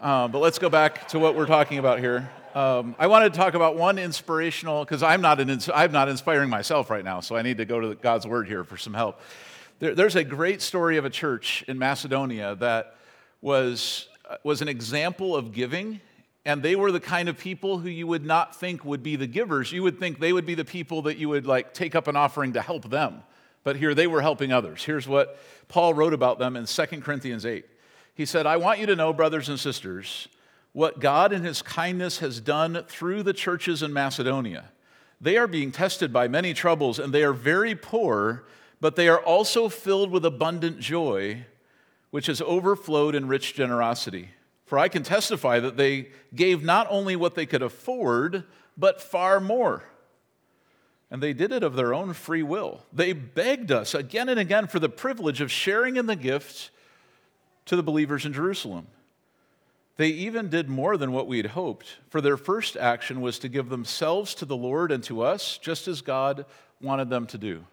Um, 0.00 0.30
but 0.30 0.40
let's 0.40 0.58
go 0.58 0.68
back 0.68 1.08
to 1.08 1.18
what 1.18 1.34
we're 1.34 1.46
talking 1.46 1.78
about 1.78 2.00
here. 2.00 2.30
Um, 2.54 2.94
I 2.98 3.06
wanted 3.06 3.32
to 3.32 3.38
talk 3.38 3.54
about 3.54 3.76
one 3.76 3.98
inspirational, 3.98 4.84
because 4.84 5.02
I'm, 5.02 5.20
not 5.20 5.40
an, 5.40 5.58
I'm 5.74 5.92
not 5.92 6.08
inspiring 6.08 6.50
myself 6.50 6.90
right 6.90 7.04
now, 7.04 7.20
so 7.20 7.34
I 7.34 7.42
need 7.42 7.56
to 7.56 7.64
go 7.64 7.80
to 7.80 7.94
God's 7.94 8.26
Word 8.26 8.46
here 8.46 8.62
for 8.62 8.76
some 8.76 8.94
help. 8.94 9.20
There, 9.78 9.94
there's 9.94 10.16
a 10.16 10.22
great 10.22 10.60
story 10.60 10.98
of 10.98 11.04
a 11.04 11.10
church 11.10 11.64
in 11.66 11.78
Macedonia 11.78 12.54
that 12.56 12.96
was, 13.40 14.08
was 14.42 14.62
an 14.62 14.68
example 14.68 15.34
of 15.34 15.52
giving, 15.52 16.00
and 16.44 16.62
they 16.62 16.76
were 16.76 16.92
the 16.92 17.00
kind 17.00 17.28
of 17.28 17.38
people 17.38 17.78
who 17.78 17.88
you 17.88 18.06
would 18.06 18.24
not 18.24 18.54
think 18.54 18.84
would 18.84 19.02
be 19.02 19.16
the 19.16 19.26
givers. 19.26 19.72
You 19.72 19.82
would 19.82 19.98
think 19.98 20.20
they 20.20 20.32
would 20.32 20.44
be 20.44 20.54
the 20.54 20.64
people 20.64 21.02
that 21.02 21.16
you 21.16 21.28
would 21.30 21.46
like 21.46 21.72
take 21.72 21.94
up 21.94 22.06
an 22.06 22.16
offering 22.16 22.52
to 22.52 22.62
help 22.62 22.90
them. 22.90 23.22
But 23.62 23.76
here 23.76 23.94
they 23.94 24.06
were 24.06 24.20
helping 24.20 24.52
others. 24.52 24.84
Here's 24.84 25.08
what 25.08 25.38
Paul 25.68 25.94
wrote 25.94 26.12
about 26.12 26.38
them 26.38 26.54
in 26.56 26.66
2 26.66 26.86
Corinthians 27.00 27.46
8. 27.46 27.64
He 28.14 28.26
said, 28.26 28.46
I 28.46 28.58
want 28.58 28.78
you 28.78 28.86
to 28.86 28.96
know, 28.96 29.12
brothers 29.12 29.48
and 29.48 29.58
sisters, 29.58 30.28
what 30.72 31.00
God 31.00 31.32
in 31.32 31.42
His 31.42 31.62
kindness 31.62 32.18
has 32.18 32.40
done 32.40 32.84
through 32.88 33.22
the 33.22 33.32
churches 33.32 33.82
in 33.82 33.92
Macedonia. 33.92 34.70
They 35.20 35.38
are 35.38 35.46
being 35.46 35.72
tested 35.72 36.12
by 36.12 36.28
many 36.28 36.52
troubles, 36.52 36.98
and 36.98 37.12
they 37.12 37.22
are 37.22 37.32
very 37.32 37.74
poor, 37.74 38.44
but 38.80 38.96
they 38.96 39.08
are 39.08 39.20
also 39.20 39.70
filled 39.70 40.10
with 40.10 40.26
abundant 40.26 40.78
joy, 40.78 41.46
which 42.10 42.26
has 42.26 42.42
overflowed 42.42 43.14
in 43.14 43.28
rich 43.28 43.54
generosity. 43.54 44.28
For 44.64 44.78
I 44.78 44.88
can 44.88 45.02
testify 45.02 45.60
that 45.60 45.76
they 45.76 46.08
gave 46.34 46.64
not 46.64 46.86
only 46.90 47.16
what 47.16 47.34
they 47.34 47.46
could 47.46 47.62
afford, 47.62 48.44
but 48.76 49.00
far 49.00 49.40
more. 49.40 49.84
And 51.10 51.22
they 51.22 51.32
did 51.32 51.52
it 51.52 51.62
of 51.62 51.76
their 51.76 51.94
own 51.94 52.12
free 52.12 52.42
will. 52.42 52.82
They 52.92 53.12
begged 53.12 53.70
us 53.70 53.94
again 53.94 54.28
and 54.28 54.40
again 54.40 54.66
for 54.66 54.78
the 54.80 54.88
privilege 54.88 55.40
of 55.40 55.52
sharing 55.52 55.96
in 55.96 56.06
the 56.06 56.16
gift 56.16 56.70
to 57.66 57.76
the 57.76 57.82
believers 57.82 58.24
in 58.24 58.32
Jerusalem. 58.32 58.86
They 59.96 60.08
even 60.08 60.48
did 60.48 60.68
more 60.68 60.96
than 60.96 61.12
what 61.12 61.28
we 61.28 61.36
had 61.36 61.46
hoped, 61.46 61.98
for 62.08 62.20
their 62.20 62.36
first 62.36 62.76
action 62.76 63.20
was 63.20 63.38
to 63.38 63.48
give 63.48 63.68
themselves 63.68 64.34
to 64.36 64.44
the 64.44 64.56
Lord 64.56 64.90
and 64.90 65.04
to 65.04 65.22
us, 65.22 65.56
just 65.58 65.86
as 65.86 66.00
God 66.00 66.46
wanted 66.80 67.10
them 67.10 67.26
to 67.28 67.38
do. 67.38 67.64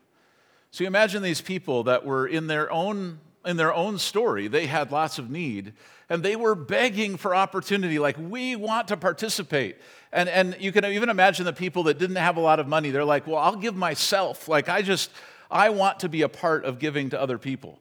So 0.70 0.84
you 0.84 0.88
imagine 0.88 1.24
these 1.24 1.42
people 1.42 1.84
that 1.84 2.06
were 2.06 2.28
in 2.28 2.46
their 2.48 2.72
own 2.72 3.20
in 3.46 3.58
their 3.58 3.74
own 3.74 3.98
story, 3.98 4.48
they 4.48 4.68
had 4.68 4.92
lots 4.92 5.18
of 5.18 5.30
need, 5.30 5.74
and 6.10 6.24
they 6.24 6.36
were 6.36 6.56
begging 6.56 7.18
for 7.18 7.34
opportunity, 7.34 8.00
like, 8.00 8.18
we 8.18 8.56
want 8.56 8.88
to 8.90 8.98
participate. 8.98 9.78
And, 10.12 10.28
and 10.30 10.58
you 10.60 10.72
can 10.72 10.86
even 10.86 11.10
imagine 11.10 11.46
the 11.46 11.54
people 11.54 11.84
that 11.84 11.98
didn't 11.98 12.18
have 12.18 12.38
a 12.38 12.42
lot 12.42 12.60
of 12.60 12.68
money, 12.68 12.92
they're 12.92 13.06
like, 13.06 13.26
well, 13.28 13.38
I'll 13.38 13.56
give 13.56 13.76
myself. 13.76 14.48
Like, 14.48 14.70
I 14.70 14.82
just, 14.82 15.10
I 15.50 15.70
want 15.70 16.00
to 16.02 16.10
be 16.10 16.22
a 16.22 16.30
part 16.30 16.66
of 16.66 16.80
giving 16.80 17.10
to 17.12 17.22
other 17.22 17.38
people. 17.38 17.80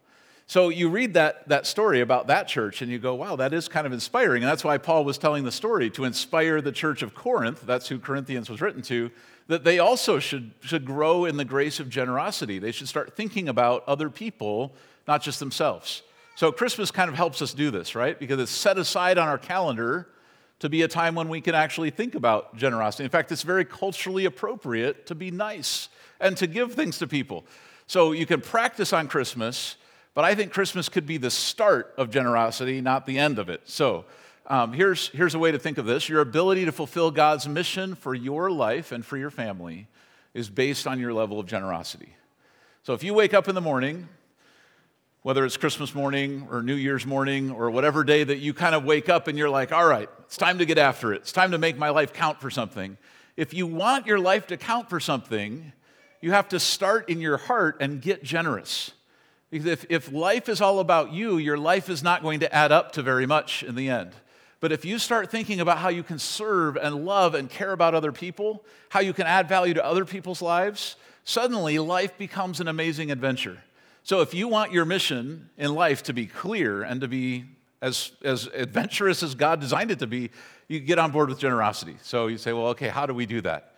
So 0.50 0.68
you 0.68 0.88
read 0.88 1.14
that, 1.14 1.48
that 1.48 1.64
story 1.64 2.00
about 2.00 2.26
that 2.26 2.48
church 2.48 2.82
and 2.82 2.90
you 2.90 2.98
go, 2.98 3.14
wow, 3.14 3.36
that 3.36 3.54
is 3.54 3.68
kind 3.68 3.86
of 3.86 3.92
inspiring. 3.92 4.42
And 4.42 4.50
that's 4.50 4.64
why 4.64 4.78
Paul 4.78 5.04
was 5.04 5.16
telling 5.16 5.44
the 5.44 5.52
story 5.52 5.90
to 5.90 6.02
inspire 6.02 6.60
the 6.60 6.72
church 6.72 7.02
of 7.02 7.14
Corinth, 7.14 7.64
that's 7.64 7.86
who 7.86 8.00
Corinthians 8.00 8.50
was 8.50 8.60
written 8.60 8.82
to, 8.82 9.12
that 9.46 9.62
they 9.62 9.78
also 9.78 10.18
should, 10.18 10.50
should 10.60 10.84
grow 10.84 11.24
in 11.24 11.36
the 11.36 11.44
grace 11.44 11.78
of 11.78 11.88
generosity. 11.88 12.58
They 12.58 12.72
should 12.72 12.88
start 12.88 13.14
thinking 13.14 13.48
about 13.48 13.84
other 13.86 14.10
people, 14.10 14.74
not 15.06 15.22
just 15.22 15.38
themselves. 15.38 16.02
So 16.34 16.50
Christmas 16.50 16.90
kind 16.90 17.08
of 17.08 17.14
helps 17.14 17.40
us 17.40 17.54
do 17.54 17.70
this, 17.70 17.94
right? 17.94 18.18
Because 18.18 18.40
it's 18.40 18.50
set 18.50 18.76
aside 18.76 19.18
on 19.18 19.28
our 19.28 19.38
calendar 19.38 20.08
to 20.58 20.68
be 20.68 20.82
a 20.82 20.88
time 20.88 21.14
when 21.14 21.28
we 21.28 21.40
can 21.40 21.54
actually 21.54 21.90
think 21.90 22.16
about 22.16 22.56
generosity. 22.56 23.04
In 23.04 23.10
fact, 23.10 23.30
it's 23.30 23.44
very 23.44 23.64
culturally 23.64 24.24
appropriate 24.24 25.06
to 25.06 25.14
be 25.14 25.30
nice 25.30 25.90
and 26.18 26.36
to 26.38 26.48
give 26.48 26.74
things 26.74 26.98
to 26.98 27.06
people. 27.06 27.44
So 27.86 28.10
you 28.10 28.26
can 28.26 28.40
practice 28.40 28.92
on 28.92 29.06
Christmas 29.06 29.76
but 30.14 30.24
I 30.24 30.34
think 30.34 30.52
Christmas 30.52 30.88
could 30.88 31.06
be 31.06 31.16
the 31.16 31.30
start 31.30 31.94
of 31.96 32.10
generosity, 32.10 32.80
not 32.80 33.06
the 33.06 33.18
end 33.18 33.38
of 33.38 33.48
it. 33.48 33.62
So 33.64 34.04
um, 34.46 34.72
here's, 34.72 35.08
here's 35.08 35.34
a 35.34 35.38
way 35.38 35.52
to 35.52 35.58
think 35.58 35.78
of 35.78 35.86
this 35.86 36.08
your 36.08 36.20
ability 36.20 36.64
to 36.64 36.72
fulfill 36.72 37.10
God's 37.10 37.48
mission 37.48 37.94
for 37.94 38.14
your 38.14 38.50
life 38.50 38.92
and 38.92 39.04
for 39.04 39.16
your 39.16 39.30
family 39.30 39.86
is 40.34 40.48
based 40.48 40.86
on 40.86 40.98
your 40.98 41.12
level 41.12 41.38
of 41.38 41.46
generosity. 41.46 42.14
So 42.82 42.94
if 42.94 43.04
you 43.04 43.14
wake 43.14 43.34
up 43.34 43.48
in 43.48 43.54
the 43.54 43.60
morning, 43.60 44.08
whether 45.22 45.44
it's 45.44 45.56
Christmas 45.56 45.94
morning 45.94 46.48
or 46.50 46.62
New 46.62 46.74
Year's 46.74 47.06
morning 47.06 47.50
or 47.50 47.70
whatever 47.70 48.04
day 48.04 48.24
that 48.24 48.38
you 48.38 48.54
kind 48.54 48.74
of 48.74 48.84
wake 48.84 49.08
up 49.08 49.28
and 49.28 49.36
you're 49.36 49.50
like, 49.50 49.70
all 49.70 49.86
right, 49.86 50.08
it's 50.20 50.36
time 50.36 50.58
to 50.58 50.64
get 50.64 50.78
after 50.78 51.12
it. 51.12 51.18
It's 51.18 51.32
time 51.32 51.50
to 51.50 51.58
make 51.58 51.76
my 51.76 51.90
life 51.90 52.12
count 52.12 52.40
for 52.40 52.50
something. 52.50 52.96
If 53.36 53.52
you 53.52 53.66
want 53.66 54.06
your 54.06 54.18
life 54.18 54.46
to 54.48 54.56
count 54.56 54.88
for 54.88 54.98
something, 54.98 55.72
you 56.20 56.32
have 56.32 56.48
to 56.48 56.58
start 56.60 57.08
in 57.10 57.20
your 57.20 57.36
heart 57.36 57.76
and 57.80 58.00
get 58.00 58.22
generous. 58.22 58.92
Because 59.50 59.66
if, 59.66 59.86
if 59.88 60.12
life 60.12 60.48
is 60.48 60.60
all 60.60 60.78
about 60.78 61.12
you, 61.12 61.36
your 61.38 61.58
life 61.58 61.88
is 61.88 62.02
not 62.02 62.22
going 62.22 62.40
to 62.40 62.54
add 62.54 62.70
up 62.70 62.92
to 62.92 63.02
very 63.02 63.26
much 63.26 63.62
in 63.62 63.74
the 63.74 63.88
end. 63.88 64.12
But 64.60 64.72
if 64.72 64.84
you 64.84 64.98
start 64.98 65.30
thinking 65.30 65.60
about 65.60 65.78
how 65.78 65.88
you 65.88 66.02
can 66.02 66.18
serve 66.18 66.76
and 66.76 67.04
love 67.04 67.34
and 67.34 67.50
care 67.50 67.72
about 67.72 67.94
other 67.94 68.12
people, 68.12 68.62
how 68.90 69.00
you 69.00 69.12
can 69.12 69.26
add 69.26 69.48
value 69.48 69.74
to 69.74 69.84
other 69.84 70.04
people's 70.04 70.42
lives, 70.42 70.96
suddenly 71.24 71.78
life 71.78 72.16
becomes 72.18 72.60
an 72.60 72.68
amazing 72.68 73.10
adventure. 73.10 73.58
So 74.02 74.20
if 74.20 74.34
you 74.34 74.48
want 74.48 74.72
your 74.72 74.84
mission 74.84 75.50
in 75.58 75.74
life 75.74 76.02
to 76.04 76.12
be 76.12 76.26
clear 76.26 76.82
and 76.82 77.00
to 77.00 77.08
be 77.08 77.44
as, 77.82 78.12
as 78.22 78.46
adventurous 78.48 79.22
as 79.22 79.34
God 79.34 79.60
designed 79.60 79.90
it 79.90 79.98
to 80.00 80.06
be, 80.06 80.30
you 80.68 80.78
get 80.78 80.98
on 80.98 81.10
board 81.10 81.28
with 81.28 81.38
generosity. 81.38 81.96
So 82.02 82.26
you 82.26 82.38
say, 82.38 82.52
well, 82.52 82.68
okay, 82.68 82.88
how 82.88 83.06
do 83.06 83.14
we 83.14 83.26
do 83.26 83.40
that? 83.40 83.74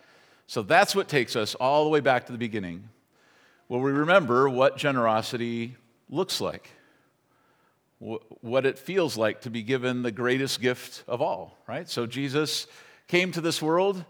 So 0.47 0.61
that's 0.61 0.95
what 0.95 1.07
takes 1.07 1.35
us 1.35 1.55
all 1.55 1.85
the 1.85 1.89
way 1.89 2.01
back 2.01 2.25
to 2.25 2.31
the 2.31 2.37
beginning 2.37 2.89
well, 3.69 3.79
we 3.79 3.91
remember 3.91 4.49
what 4.49 4.77
generosity 4.77 5.75
looks 6.09 6.41
like, 6.41 6.69
what 7.99 8.65
it 8.65 8.77
feels 8.77 9.17
like 9.17 9.41
to 9.41 9.49
be 9.49 9.63
given 9.63 10.03
the 10.03 10.11
greatest 10.11 10.61
gift 10.61 11.03
of 11.07 11.21
all, 11.21 11.57
right? 11.67 11.89
So 11.89 12.05
Jesus 12.05 12.67
came 13.07 13.31
to 13.31 13.41
this 13.41 13.61
world. 13.61 14.03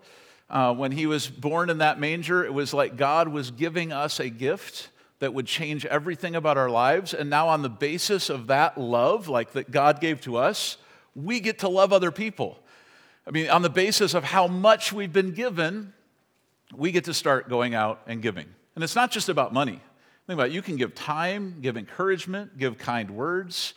Uh, 0.49 0.73
when 0.73 0.91
he 0.91 1.05
was 1.05 1.27
born 1.27 1.69
in 1.69 1.79
that 1.79 1.99
manger, 1.99 2.43
it 2.43 2.53
was 2.53 2.73
like 2.73 2.97
God 2.97 3.27
was 3.27 3.51
giving 3.51 3.91
us 3.91 4.19
a 4.19 4.29
gift 4.29 4.89
that 5.19 5.33
would 5.33 5.47
change 5.47 5.85
everything 5.85 6.35
about 6.35 6.57
our 6.57 6.69
lives. 6.69 7.13
And 7.13 7.29
now, 7.29 7.47
on 7.47 7.61
the 7.61 7.69
basis 7.69 8.29
of 8.29 8.47
that 8.47 8.77
love, 8.77 9.29
like 9.29 9.53
that 9.53 9.71
God 9.71 10.01
gave 10.01 10.19
to 10.21 10.35
us, 10.35 10.77
we 11.15 11.39
get 11.39 11.59
to 11.59 11.69
love 11.69 11.93
other 11.93 12.11
people. 12.11 12.59
I 13.25 13.31
mean, 13.31 13.49
on 13.49 13.61
the 13.61 13.69
basis 13.69 14.13
of 14.13 14.23
how 14.23 14.47
much 14.47 14.91
we've 14.91 15.13
been 15.13 15.31
given, 15.31 15.93
we 16.75 16.91
get 16.91 17.05
to 17.05 17.13
start 17.13 17.47
going 17.47 17.73
out 17.73 18.01
and 18.05 18.21
giving. 18.21 18.47
And 18.75 18.83
it's 18.83 18.95
not 18.95 19.11
just 19.11 19.29
about 19.29 19.53
money. 19.53 19.81
Think 20.25 20.37
about 20.37 20.47
it. 20.47 20.53
You 20.53 20.61
can 20.61 20.77
give 20.77 20.95
time, 20.95 21.57
give 21.61 21.77
encouragement, 21.77 22.57
give 22.57 22.77
kind 22.77 23.11
words, 23.11 23.73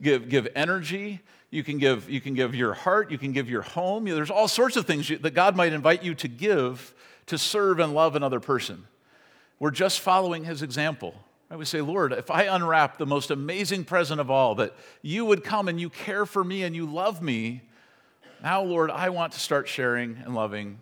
give, 0.00 0.28
give 0.28 0.48
energy. 0.54 1.20
You 1.50 1.62
can 1.62 1.78
give, 1.78 2.08
you 2.08 2.20
can 2.20 2.34
give 2.34 2.54
your 2.54 2.74
heart, 2.74 3.10
you 3.10 3.18
can 3.18 3.32
give 3.32 3.50
your 3.50 3.62
home. 3.62 4.04
There's 4.04 4.30
all 4.30 4.48
sorts 4.48 4.76
of 4.76 4.86
things 4.86 5.08
that 5.08 5.34
God 5.34 5.56
might 5.56 5.72
invite 5.72 6.02
you 6.02 6.14
to 6.16 6.28
give 6.28 6.94
to 7.26 7.36
serve 7.38 7.80
and 7.80 7.92
love 7.92 8.16
another 8.16 8.40
person. 8.40 8.86
We're 9.58 9.72
just 9.72 10.00
following 10.00 10.44
his 10.44 10.62
example. 10.62 11.14
Right? 11.50 11.58
We 11.58 11.64
say, 11.64 11.80
Lord, 11.80 12.12
if 12.12 12.30
I 12.30 12.44
unwrap 12.44 12.98
the 12.98 13.06
most 13.06 13.30
amazing 13.30 13.84
present 13.84 14.20
of 14.20 14.30
all, 14.30 14.54
that 14.56 14.74
you 15.02 15.24
would 15.26 15.44
come 15.44 15.68
and 15.68 15.80
you 15.80 15.90
care 15.90 16.24
for 16.24 16.42
me 16.42 16.62
and 16.62 16.74
you 16.74 16.86
love 16.86 17.20
me, 17.20 17.62
now, 18.42 18.62
Lord, 18.62 18.90
I 18.90 19.10
want 19.10 19.34
to 19.34 19.40
start 19.40 19.68
sharing 19.68 20.16
and 20.24 20.34
loving 20.34 20.78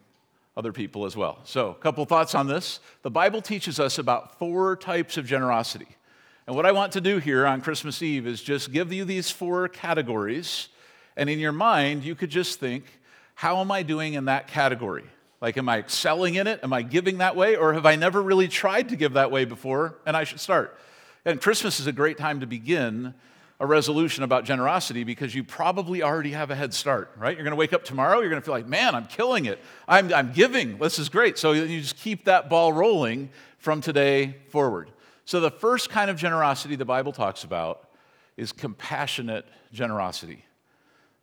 other 0.59 0.73
people 0.73 1.07
as 1.07 1.17
well. 1.17 1.39
So, 1.45 1.71
a 1.71 1.75
couple 1.75 2.05
thoughts 2.05 2.35
on 2.35 2.49
this. 2.49 2.81
The 3.03 3.11
Bible 3.11 3.41
teaches 3.41 3.79
us 3.79 3.97
about 3.97 4.41
four 4.41 4.77
types 4.77 5.17
of 5.17 5.25
generosity. 5.25 5.87
And 6.49 6.57
what 6.57 6.67
I 6.67 6.73
want 6.73 6.93
to 6.95 7.01
do 7.01 7.19
here 7.19 7.47
on 7.47 7.61
Christmas 7.61 8.03
Eve 8.03 8.27
is 8.27 8.43
just 8.43 8.73
give 8.73 8.93
you 8.93 9.05
these 9.05 9.31
four 9.31 9.69
categories. 9.69 10.69
And 11.17 11.31
in 11.31 11.39
your 11.39 11.53
mind, 11.53 12.03
you 12.03 12.17
could 12.17 12.31
just 12.31 12.59
think, 12.59 12.85
how 13.37 13.61
am 13.61 13.71
I 13.71 13.85
doing 13.85 14.15
in 14.15 14.25
that 14.25 14.49
category? 14.49 15.05
Like, 15.41 15.57
am 15.57 15.69
I 15.69 15.79
excelling 15.79 16.35
in 16.35 16.49
it? 16.49 16.59
Am 16.65 16.73
I 16.73 16.83
giving 16.83 17.19
that 17.19 17.37
way? 17.37 17.55
Or 17.55 17.75
have 17.75 17.87
I 17.87 17.95
never 17.95 18.21
really 18.21 18.49
tried 18.49 18.89
to 18.89 18.97
give 18.97 19.13
that 19.13 19.31
way 19.31 19.45
before 19.45 19.99
and 20.07 20.17
I 20.17 20.25
should 20.25 20.41
start? 20.41 20.77
And 21.25 21.41
Christmas 21.41 21.79
is 21.79 21.87
a 21.87 21.93
great 21.93 22.19
time 22.19 22.41
to 22.41 22.47
begin 22.47 23.15
a 23.61 23.67
resolution 23.67 24.23
about 24.23 24.45
generosity 24.45 25.03
because 25.03 25.35
you 25.35 25.43
probably 25.43 26.03
already 26.03 26.31
have 26.31 26.51
a 26.51 26.55
head 26.55 26.73
start, 26.73 27.11
right? 27.17 27.37
You're 27.37 27.45
going 27.45 27.53
to 27.53 27.57
wake 27.57 27.73
up 27.73 27.85
tomorrow, 27.85 28.21
you're 28.21 28.31
going 28.31 28.41
to 28.41 28.45
feel 28.45 28.55
like, 28.55 28.69
man, 28.69 28.95
I'm 28.95 29.07
killing 29.07 29.47
it. 29.47 29.59
I'm, 29.89 30.13
I'm 30.13 30.33
giving. 30.33 30.79
This 30.79 30.99
is 30.99 31.09
great. 31.09 31.39
So 31.39 31.53
you 31.53 31.81
just 31.81 31.97
keep 31.97 32.25
that 32.27 32.49
ball 32.49 32.73
rolling 32.73 33.31
from 33.59 33.81
today 33.81 34.37
forward. 34.49 34.91
So 35.25 35.41
the 35.41 35.51
first 35.51 35.91
kind 35.91 36.09
of 36.09 36.17
generosity 36.17 36.77
the 36.77 36.85
Bible 36.85 37.13
talks 37.13 37.43
about 37.43 37.91
is 38.37 38.53
compassionate 38.53 39.47
generosity. 39.73 40.45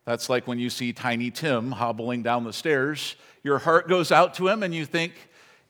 That's 0.04 0.28
like 0.28 0.46
when 0.46 0.58
you 0.58 0.70
see 0.70 0.92
Tiny 0.92 1.30
Tim 1.30 1.72
hobbling 1.72 2.22
down 2.22 2.44
the 2.44 2.52
stairs, 2.52 3.16
your 3.42 3.58
heart 3.58 3.88
goes 3.88 4.12
out 4.12 4.34
to 4.34 4.46
him 4.46 4.62
and 4.62 4.74
you 4.74 4.84
think, 4.84 5.14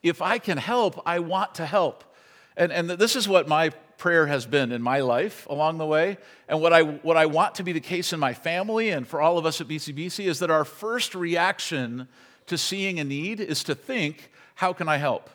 if 0.03 0.21
I 0.21 0.39
can 0.39 0.59
help, 0.59 1.01
I 1.07 1.21
want 1.21 1.55
to 1.55 1.67
help. 1.67 2.05
And, 2.57 2.73
and 2.73 2.91
this 2.91 3.17
is 3.17 3.29
what 3.29 3.49
my 3.49 3.71
prayer 3.99 4.27
has 4.27 4.47
been 4.47 4.73
in 4.73 4.83
my 4.83 5.01
life 5.01 5.47
along 5.49 5.79
the 5.79 5.87
way. 5.87 6.19
And 6.49 6.61
what 6.61 6.73
I, 6.73 6.83
what 6.83 7.17
I 7.17 7.27
want 7.27 7.57
to 7.57 7.63
be 7.63 7.73
the 7.73 7.81
case 7.81 8.13
in 8.13 8.21
my 8.21 8.35
family 8.35 8.91
and 8.91 9.07
for 9.07 9.21
all 9.21 9.39
of 9.39 9.47
us 9.47 9.61
at 9.61 9.69
BCBC 9.69 10.27
is 10.27 10.39
that 10.41 10.51
our 10.51 10.65
first 10.65 11.15
reaction 11.15 12.09
to 12.47 12.59
seeing 12.59 13.01
a 13.01 13.05
need 13.05 13.41
is 13.41 13.65
to 13.65 13.75
think, 13.75 14.31
how 14.55 14.73
can 14.73 14.89
I 14.89 14.97
help? 14.97 15.31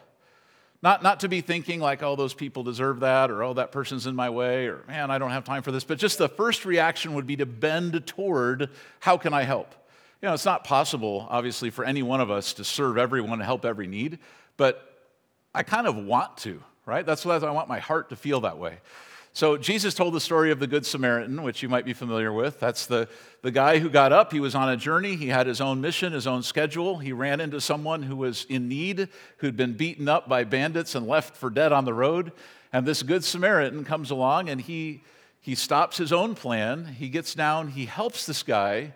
Not, 0.83 1.03
not 1.03 1.19
to 1.19 1.29
be 1.29 1.41
thinking 1.41 1.79
like, 1.79 2.01
oh, 2.01 2.15
those 2.15 2.33
people 2.33 2.63
deserve 2.63 3.01
that, 3.01 3.29
or 3.29 3.43
oh, 3.43 3.53
that 3.53 3.71
person's 3.71 4.07
in 4.07 4.15
my 4.15 4.31
way, 4.31 4.67
or 4.67 4.83
man, 4.87 5.11
I 5.11 5.19
don't 5.19 5.29
have 5.29 5.43
time 5.43 5.61
for 5.61 5.71
this. 5.71 5.83
But 5.83 5.99
just 5.99 6.17
the 6.17 6.29
first 6.29 6.65
reaction 6.65 7.13
would 7.13 7.27
be 7.27 7.35
to 7.35 7.45
bend 7.45 8.07
toward, 8.07 8.69
how 8.99 9.17
can 9.17 9.33
I 9.33 9.43
help? 9.43 9.75
You 10.21 10.27
know, 10.27 10.33
it's 10.33 10.45
not 10.45 10.63
possible, 10.63 11.27
obviously, 11.29 11.69
for 11.69 11.85
any 11.85 12.01
one 12.01 12.19
of 12.19 12.31
us 12.31 12.53
to 12.53 12.63
serve 12.63 12.97
everyone 12.97 13.39
help 13.39 13.63
every 13.63 13.87
need, 13.87 14.19
but 14.57 15.03
I 15.53 15.63
kind 15.63 15.85
of 15.85 15.95
want 15.95 16.37
to 16.37 16.63
right? 16.85 17.05
That's 17.05 17.25
what 17.25 17.43
I 17.43 17.51
want 17.51 17.67
my 17.67 17.79
heart 17.79 18.09
to 18.09 18.15
feel 18.15 18.41
that 18.41 18.57
way. 18.57 18.79
So 19.33 19.55
Jesus 19.55 19.93
told 19.93 20.13
the 20.13 20.19
story 20.19 20.51
of 20.51 20.59
the 20.59 20.67
Good 20.67 20.85
Samaritan, 20.85 21.41
which 21.41 21.63
you 21.63 21.69
might 21.69 21.85
be 21.85 21.93
familiar 21.93 22.33
with. 22.33 22.59
That's 22.59 22.85
the, 22.85 23.07
the 23.43 23.51
guy 23.51 23.79
who 23.79 23.89
got 23.89 24.11
up. 24.11 24.33
He 24.33 24.41
was 24.41 24.55
on 24.55 24.67
a 24.67 24.75
journey. 24.75 25.15
He 25.15 25.29
had 25.29 25.47
his 25.47 25.61
own 25.61 25.79
mission, 25.79 26.11
his 26.11 26.27
own 26.27 26.43
schedule. 26.43 26.97
He 26.97 27.13
ran 27.13 27.39
into 27.39 27.61
someone 27.61 28.03
who 28.03 28.17
was 28.17 28.45
in 28.49 28.67
need, 28.67 29.07
who'd 29.37 29.55
been 29.55 29.73
beaten 29.73 30.09
up 30.09 30.27
by 30.27 30.43
bandits 30.43 30.95
and 30.95 31.07
left 31.07 31.37
for 31.37 31.49
dead 31.49 31.71
on 31.71 31.85
the 31.85 31.93
road. 31.93 32.33
And 32.73 32.85
this 32.85 33.03
Good 33.03 33.23
Samaritan 33.23 33.85
comes 33.85 34.11
along 34.11 34.49
and 34.49 34.59
he, 34.59 35.01
he 35.39 35.55
stops 35.55 35.97
his 35.97 36.11
own 36.11 36.35
plan. 36.35 36.85
He 36.85 37.07
gets 37.07 37.33
down, 37.33 37.69
he 37.69 37.85
helps 37.85 38.25
this 38.25 38.43
guy, 38.43 38.93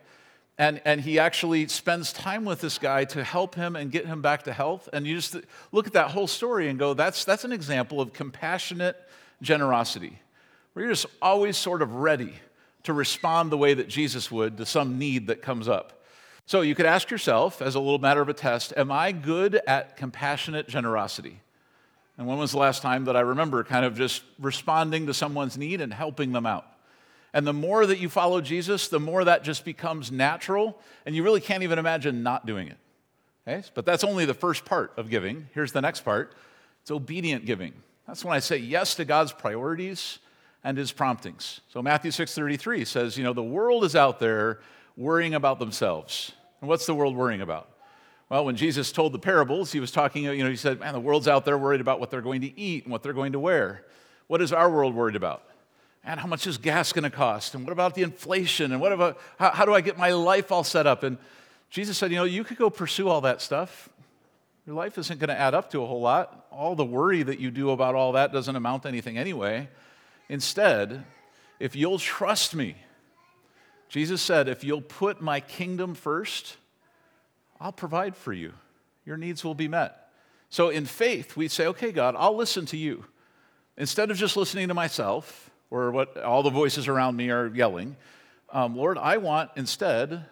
and, 0.57 0.81
and 0.85 1.01
he 1.01 1.19
actually 1.19 1.67
spends 1.67 2.13
time 2.13 2.45
with 2.45 2.61
this 2.61 2.77
guy 2.77 3.03
to 3.05 3.23
help 3.23 3.55
him 3.55 3.75
and 3.75 3.91
get 3.91 4.05
him 4.05 4.21
back 4.21 4.43
to 4.43 4.53
health. 4.53 4.87
And 4.93 5.05
you 5.05 5.15
just 5.15 5.35
look 5.71 5.85
at 5.85 5.93
that 5.93 6.11
whole 6.11 6.27
story 6.27 6.69
and 6.69 6.79
go, 6.79 6.93
that's, 6.93 7.25
that's 7.25 7.43
an 7.43 7.51
example 7.51 7.99
of 7.99 8.13
compassionate 8.13 8.95
generosity, 9.41 10.19
where 10.73 10.85
you're 10.85 10.93
just 10.93 11.07
always 11.21 11.57
sort 11.57 11.81
of 11.81 11.95
ready 11.95 12.33
to 12.83 12.93
respond 12.93 13.51
the 13.51 13.57
way 13.57 13.73
that 13.73 13.89
Jesus 13.89 14.31
would 14.31 14.57
to 14.57 14.65
some 14.65 14.97
need 14.97 15.27
that 15.27 15.41
comes 15.41 15.67
up. 15.67 16.03
So 16.45 16.61
you 16.61 16.75
could 16.75 16.85
ask 16.85 17.09
yourself, 17.09 17.61
as 17.61 17.75
a 17.75 17.79
little 17.79 17.99
matter 17.99 18.21
of 18.21 18.29
a 18.29 18.33
test, 18.33 18.71
am 18.77 18.91
I 18.91 19.11
good 19.11 19.59
at 19.67 19.97
compassionate 19.97 20.67
generosity? 20.67 21.41
And 22.17 22.27
when 22.27 22.37
was 22.37 22.51
the 22.51 22.59
last 22.59 22.81
time 22.81 23.05
that 23.05 23.17
I 23.17 23.21
remember 23.21 23.63
kind 23.63 23.83
of 23.83 23.97
just 23.97 24.23
responding 24.39 25.07
to 25.07 25.13
someone's 25.13 25.57
need 25.57 25.81
and 25.81 25.91
helping 25.91 26.31
them 26.31 26.45
out? 26.45 26.65
And 27.35 27.45
the 27.45 27.53
more 27.53 27.85
that 27.85 27.99
you 27.99 28.07
follow 28.07 28.39
Jesus, 28.39 28.87
the 28.87 28.99
more 28.99 29.25
that 29.25 29.43
just 29.43 29.65
becomes 29.65 30.09
natural, 30.09 30.79
and 31.05 31.13
you 31.13 31.21
really 31.21 31.41
can't 31.41 31.63
even 31.63 31.77
imagine 31.77 32.23
not 32.23 32.45
doing 32.45 32.69
it. 32.69 32.77
Okay? 33.45 33.67
But 33.73 33.85
that's 33.85 34.05
only 34.05 34.23
the 34.23 34.33
first 34.33 34.63
part 34.63 34.93
of 34.95 35.09
giving. 35.09 35.49
Here's 35.53 35.73
the 35.73 35.81
next 35.81 36.05
part 36.05 36.33
it's 36.81 36.91
obedient 36.91 37.45
giving. 37.45 37.73
That's 38.07 38.23
when 38.23 38.33
I 38.33 38.39
say 38.39 38.55
yes 38.55 38.95
to 38.95 39.05
God's 39.05 39.33
priorities 39.33 40.19
and 40.63 40.77
his 40.77 40.93
promptings. 40.93 41.59
So 41.67 41.81
Matthew 41.81 42.11
6:33 42.11 42.87
says, 42.87 43.17
you 43.17 43.25
know, 43.25 43.33
the 43.33 43.43
world 43.43 43.83
is 43.83 43.97
out 43.97 44.21
there 44.21 44.61
worrying 44.95 45.33
about 45.33 45.59
themselves. 45.59 46.31
And 46.61 46.69
what's 46.69 46.85
the 46.85 46.95
world 46.95 47.17
worrying 47.17 47.41
about? 47.41 47.69
Well, 48.29 48.45
when 48.45 48.55
Jesus 48.55 48.93
told 48.93 49.11
the 49.11 49.19
parables, 49.19 49.73
he 49.73 49.81
was 49.81 49.91
talking, 49.91 50.23
you 50.23 50.41
know, 50.41 50.49
he 50.49 50.55
said, 50.55 50.79
man, 50.79 50.93
the 50.93 51.01
world's 51.01 51.27
out 51.27 51.43
there 51.43 51.57
worried 51.57 51.81
about 51.81 51.99
what 51.99 52.11
they're 52.11 52.21
going 52.21 52.41
to 52.41 52.59
eat 52.59 52.85
and 52.85 52.93
what 52.93 53.03
they're 53.03 53.11
going 53.11 53.33
to 53.33 53.39
wear. 53.39 53.83
What 54.27 54.41
is 54.41 54.53
our 54.53 54.69
world 54.69 54.95
worried 54.95 55.17
about? 55.17 55.43
And 56.05 56.19
how 56.19 56.27
much 56.27 56.45
is 56.45 56.57
gas 56.57 56.93
going 56.93 57.03
to 57.03 57.09
cost? 57.09 57.55
And 57.55 57.65
what 57.65 57.73
about 57.73 57.95
the 57.95 58.03
inflation? 58.03 58.71
And 58.71 58.79
what 58.79 58.91
about 58.91 59.19
how, 59.39 59.49
how 59.49 59.65
do 59.65 59.73
I 59.73 59.81
get 59.81 59.97
my 59.97 60.11
life 60.11 60.51
all 60.51 60.63
set 60.63 60.85
up? 60.85 61.03
And 61.03 61.17
Jesus 61.69 61.97
said, 61.97 62.11
You 62.11 62.17
know, 62.17 62.23
you 62.23 62.43
could 62.43 62.57
go 62.57 62.69
pursue 62.69 63.09
all 63.09 63.21
that 63.21 63.41
stuff. 63.41 63.89
Your 64.67 64.75
life 64.75 64.97
isn't 64.97 65.19
going 65.19 65.29
to 65.29 65.39
add 65.39 65.53
up 65.53 65.71
to 65.71 65.81
a 65.81 65.85
whole 65.85 66.01
lot. 66.01 66.45
All 66.51 66.75
the 66.75 66.85
worry 66.85 67.23
that 67.23 67.39
you 67.39 67.51
do 67.51 67.71
about 67.71 67.95
all 67.95 68.13
that 68.13 68.31
doesn't 68.31 68.55
amount 68.55 68.83
to 68.83 68.89
anything 68.89 69.17
anyway. 69.17 69.67
Instead, 70.29 71.03
if 71.59 71.75
you'll 71.75 71.99
trust 71.99 72.55
me, 72.55 72.75
Jesus 73.89 74.21
said, 74.21 74.47
if 74.47 74.63
you'll 74.63 74.81
put 74.81 75.21
my 75.21 75.39
kingdom 75.39 75.93
first, 75.93 76.57
I'll 77.59 77.71
provide 77.71 78.15
for 78.15 78.33
you. 78.33 78.53
Your 79.05 79.17
needs 79.17 79.43
will 79.43 79.53
be 79.53 79.67
met. 79.67 80.09
So 80.49 80.69
in 80.69 80.85
faith, 80.85 81.37
we 81.37 81.47
say, 81.47 81.67
okay, 81.67 81.91
God, 81.91 82.15
I'll 82.17 82.35
listen 82.35 82.65
to 82.67 82.77
you. 82.77 83.05
Instead 83.77 84.09
of 84.09 84.17
just 84.17 84.35
listening 84.35 84.67
to 84.69 84.73
myself 84.73 85.51
or 85.75 85.91
what 85.91 86.17
all 86.17 86.41
the 86.41 86.49
voices 86.49 86.87
around 86.87 87.17
me 87.17 87.29
are 87.29 87.47
yelling, 87.47 87.97
um, 88.51 88.77
Lord, 88.77 88.97
I 88.97 89.17
want 89.17 89.51
instead 89.57 90.25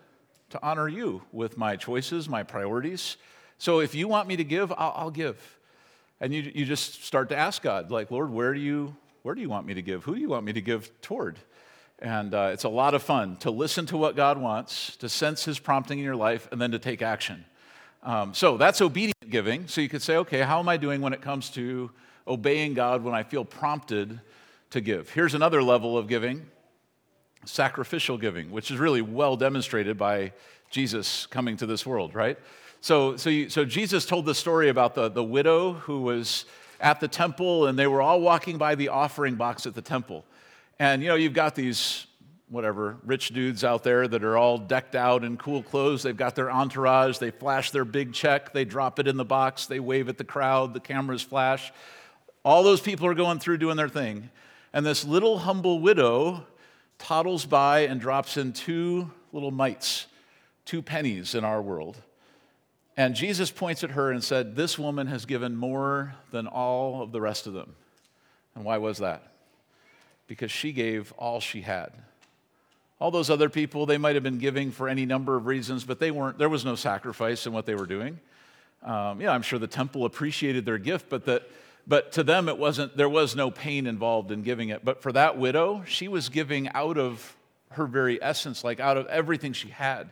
to 0.51 0.59
honor 0.63 0.87
you 0.87 1.21
with 1.33 1.57
my 1.57 1.75
choices, 1.75 2.29
my 2.29 2.43
priorities. 2.43 3.17
So 3.57 3.81
if 3.81 3.93
you 3.93 4.07
want 4.07 4.27
me 4.29 4.37
to 4.37 4.43
give, 4.45 4.71
I'll, 4.71 4.93
I'll 4.95 5.11
give. 5.11 5.59
And 6.21 6.33
you, 6.33 6.49
you 6.55 6.63
just 6.63 7.03
start 7.03 7.29
to 7.29 7.35
ask 7.35 7.61
God, 7.61 7.91
like, 7.91 8.09
Lord, 8.09 8.31
where 8.31 8.53
do, 8.53 8.59
you, 8.61 8.95
where 9.23 9.35
do 9.35 9.41
you 9.41 9.49
want 9.49 9.67
me 9.67 9.73
to 9.73 9.81
give? 9.81 10.05
Who 10.05 10.15
do 10.15 10.21
you 10.21 10.29
want 10.29 10.45
me 10.45 10.53
to 10.53 10.61
give 10.61 10.89
toward? 11.01 11.37
And 11.99 12.33
uh, 12.33 12.51
it's 12.53 12.63
a 12.63 12.69
lot 12.69 12.93
of 12.93 13.03
fun 13.03 13.35
to 13.37 13.51
listen 13.51 13.85
to 13.87 13.97
what 13.97 14.15
God 14.15 14.37
wants, 14.37 14.95
to 14.97 15.09
sense 15.09 15.43
His 15.43 15.59
prompting 15.59 15.99
in 15.99 16.05
your 16.05 16.15
life, 16.15 16.47
and 16.51 16.61
then 16.61 16.71
to 16.71 16.79
take 16.79 17.01
action. 17.01 17.43
Um, 18.01 18.33
so 18.33 18.55
that's 18.55 18.79
obedient 18.79 19.29
giving. 19.29 19.67
So 19.67 19.81
you 19.81 19.89
could 19.89 20.01
say, 20.01 20.17
okay, 20.17 20.41
how 20.41 20.59
am 20.59 20.69
I 20.69 20.77
doing 20.77 21.01
when 21.01 21.11
it 21.11 21.21
comes 21.21 21.49
to 21.51 21.91
obeying 22.27 22.73
God 22.73 23.03
when 23.03 23.13
I 23.13 23.23
feel 23.23 23.43
prompted 23.43 24.21
to 24.73 24.81
give? 24.81 25.09
Here's 25.09 25.33
another 25.33 25.63
level 25.63 25.97
of 25.97 26.07
giving 26.07 26.45
sacrificial 27.45 28.17
giving, 28.17 28.51
which 28.51 28.71
is 28.71 28.77
really 28.77 29.01
well 29.01 29.35
demonstrated 29.35 29.97
by 29.97 30.31
Jesus 30.69 31.25
coming 31.27 31.57
to 31.57 31.65
this 31.65 31.85
world, 31.85 32.15
right? 32.15 32.37
So, 32.81 33.15
so, 33.17 33.29
you, 33.29 33.49
so 33.49 33.65
Jesus 33.65 34.05
told 34.05 34.25
the 34.25 34.35
story 34.35 34.69
about 34.69 34.95
the, 34.95 35.09
the 35.09 35.23
widow 35.23 35.73
who 35.73 36.01
was 36.01 36.45
at 36.79 36.99
the 36.99 37.07
temple 37.07 37.67
and 37.67 37.77
they 37.77 37.87
were 37.87 38.01
all 38.01 38.19
walking 38.19 38.57
by 38.57 38.75
the 38.75 38.89
offering 38.89 39.35
box 39.35 39.65
at 39.65 39.73
the 39.73 39.81
temple. 39.81 40.25
And 40.79 41.01
you 41.01 41.07
know, 41.07 41.15
you've 41.15 41.33
got 41.33 41.55
these 41.55 42.07
whatever 42.49 42.97
rich 43.03 43.29
dudes 43.29 43.63
out 43.63 43.83
there 43.83 44.07
that 44.07 44.23
are 44.23 44.37
all 44.37 44.57
decked 44.57 44.95
out 44.95 45.23
in 45.23 45.37
cool 45.37 45.63
clothes. 45.63 46.03
They've 46.03 46.15
got 46.15 46.35
their 46.35 46.51
entourage, 46.51 47.17
they 47.17 47.31
flash 47.31 47.71
their 47.71 47.85
big 47.85 48.13
check, 48.13 48.53
they 48.53 48.65
drop 48.65 48.99
it 48.99 49.07
in 49.07 49.17
the 49.17 49.25
box, 49.25 49.65
they 49.65 49.79
wave 49.79 50.09
at 50.09 50.17
the 50.17 50.23
crowd, 50.23 50.73
the 50.73 50.79
cameras 50.79 51.23
flash. 51.23 51.71
All 52.43 52.63
those 52.63 52.81
people 52.81 53.07
are 53.07 53.13
going 53.13 53.39
through 53.39 53.57
doing 53.57 53.77
their 53.77 53.89
thing. 53.89 54.29
And 54.73 54.85
this 54.85 55.05
little 55.05 55.39
humble 55.39 55.79
widow 55.79 56.45
toddles 56.97 57.45
by 57.45 57.81
and 57.81 58.01
drops 58.01 58.37
in 58.37 58.53
two 58.53 59.11
little 59.31 59.51
mites, 59.51 60.07
two 60.65 60.81
pennies 60.81 61.35
in 61.35 61.43
our 61.43 61.61
world. 61.61 62.01
And 62.95 63.15
Jesus 63.15 63.51
points 63.51 63.83
at 63.83 63.91
her 63.91 64.11
and 64.11 64.23
said, 64.23 64.55
This 64.55 64.77
woman 64.77 65.07
has 65.07 65.25
given 65.25 65.55
more 65.55 66.15
than 66.31 66.47
all 66.47 67.01
of 67.01 67.11
the 67.11 67.21
rest 67.21 67.47
of 67.47 67.53
them. 67.53 67.75
And 68.55 68.63
why 68.63 68.77
was 68.77 68.99
that? 68.99 69.33
Because 70.27 70.51
she 70.51 70.71
gave 70.71 71.11
all 71.17 71.39
she 71.39 71.61
had. 71.61 71.91
All 72.99 73.11
those 73.11 73.29
other 73.29 73.49
people, 73.49 73.85
they 73.85 73.97
might 73.97 74.15
have 74.15 74.23
been 74.23 74.37
giving 74.37 74.71
for 74.71 74.87
any 74.87 75.05
number 75.05 75.35
of 75.35 75.45
reasons, 75.45 75.83
but 75.83 75.99
they 75.99 76.11
weren't, 76.11 76.37
there 76.37 76.49
was 76.49 76.63
no 76.63 76.75
sacrifice 76.75 77.45
in 77.45 77.53
what 77.53 77.65
they 77.65 77.75
were 77.75 77.87
doing. 77.87 78.19
Um, 78.83 79.19
yeah, 79.19 79.31
I'm 79.31 79.41
sure 79.41 79.59
the 79.59 79.67
temple 79.67 80.05
appreciated 80.05 80.65
their 80.65 80.77
gift, 80.77 81.09
but 81.09 81.25
that 81.25 81.49
but 81.85 82.11
to 82.13 82.23
them 82.23 82.47
it 82.47 82.57
wasn't 82.57 82.95
there 82.95 83.09
was 83.09 83.35
no 83.35 83.51
pain 83.51 83.87
involved 83.87 84.31
in 84.31 84.41
giving 84.41 84.69
it. 84.69 84.85
But 84.85 85.01
for 85.01 85.11
that 85.11 85.37
widow 85.37 85.83
she 85.85 86.07
was 86.07 86.29
giving 86.29 86.69
out 86.69 86.97
of 86.97 87.35
her 87.71 87.85
very 87.85 88.21
essence 88.21 88.63
like 88.63 88.79
out 88.79 88.97
of 88.97 89.07
everything 89.07 89.53
she 89.53 89.69
had. 89.69 90.09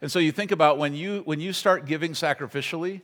And 0.00 0.10
so 0.10 0.18
you 0.18 0.32
think 0.32 0.50
about 0.50 0.78
when 0.78 0.94
you 0.94 1.22
when 1.24 1.40
you 1.40 1.52
start 1.52 1.86
giving 1.86 2.12
sacrificially 2.12 3.02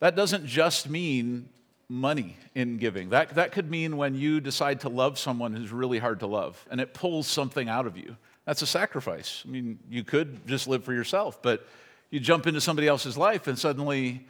that 0.00 0.16
doesn't 0.16 0.46
just 0.46 0.88
mean 0.88 1.48
money 1.88 2.36
in 2.54 2.76
giving. 2.76 3.10
That, 3.10 3.34
that 3.34 3.50
could 3.50 3.70
mean 3.70 3.96
when 3.96 4.14
you 4.14 4.40
decide 4.40 4.80
to 4.80 4.88
love 4.88 5.18
someone 5.18 5.54
who's 5.54 5.72
really 5.72 5.98
hard 5.98 6.20
to 6.20 6.26
love 6.26 6.64
and 6.70 6.80
it 6.80 6.94
pulls 6.94 7.26
something 7.26 7.68
out 7.68 7.86
of 7.86 7.96
you. 7.96 8.16
That's 8.44 8.62
a 8.62 8.66
sacrifice. 8.66 9.42
I 9.46 9.50
mean 9.50 9.78
you 9.88 10.04
could 10.04 10.46
just 10.46 10.66
live 10.66 10.84
for 10.84 10.92
yourself 10.92 11.40
but 11.42 11.66
you 12.10 12.20
jump 12.20 12.46
into 12.46 12.60
somebody 12.60 12.88
else's 12.88 13.16
life 13.16 13.46
and 13.46 13.58
suddenly 13.58 14.26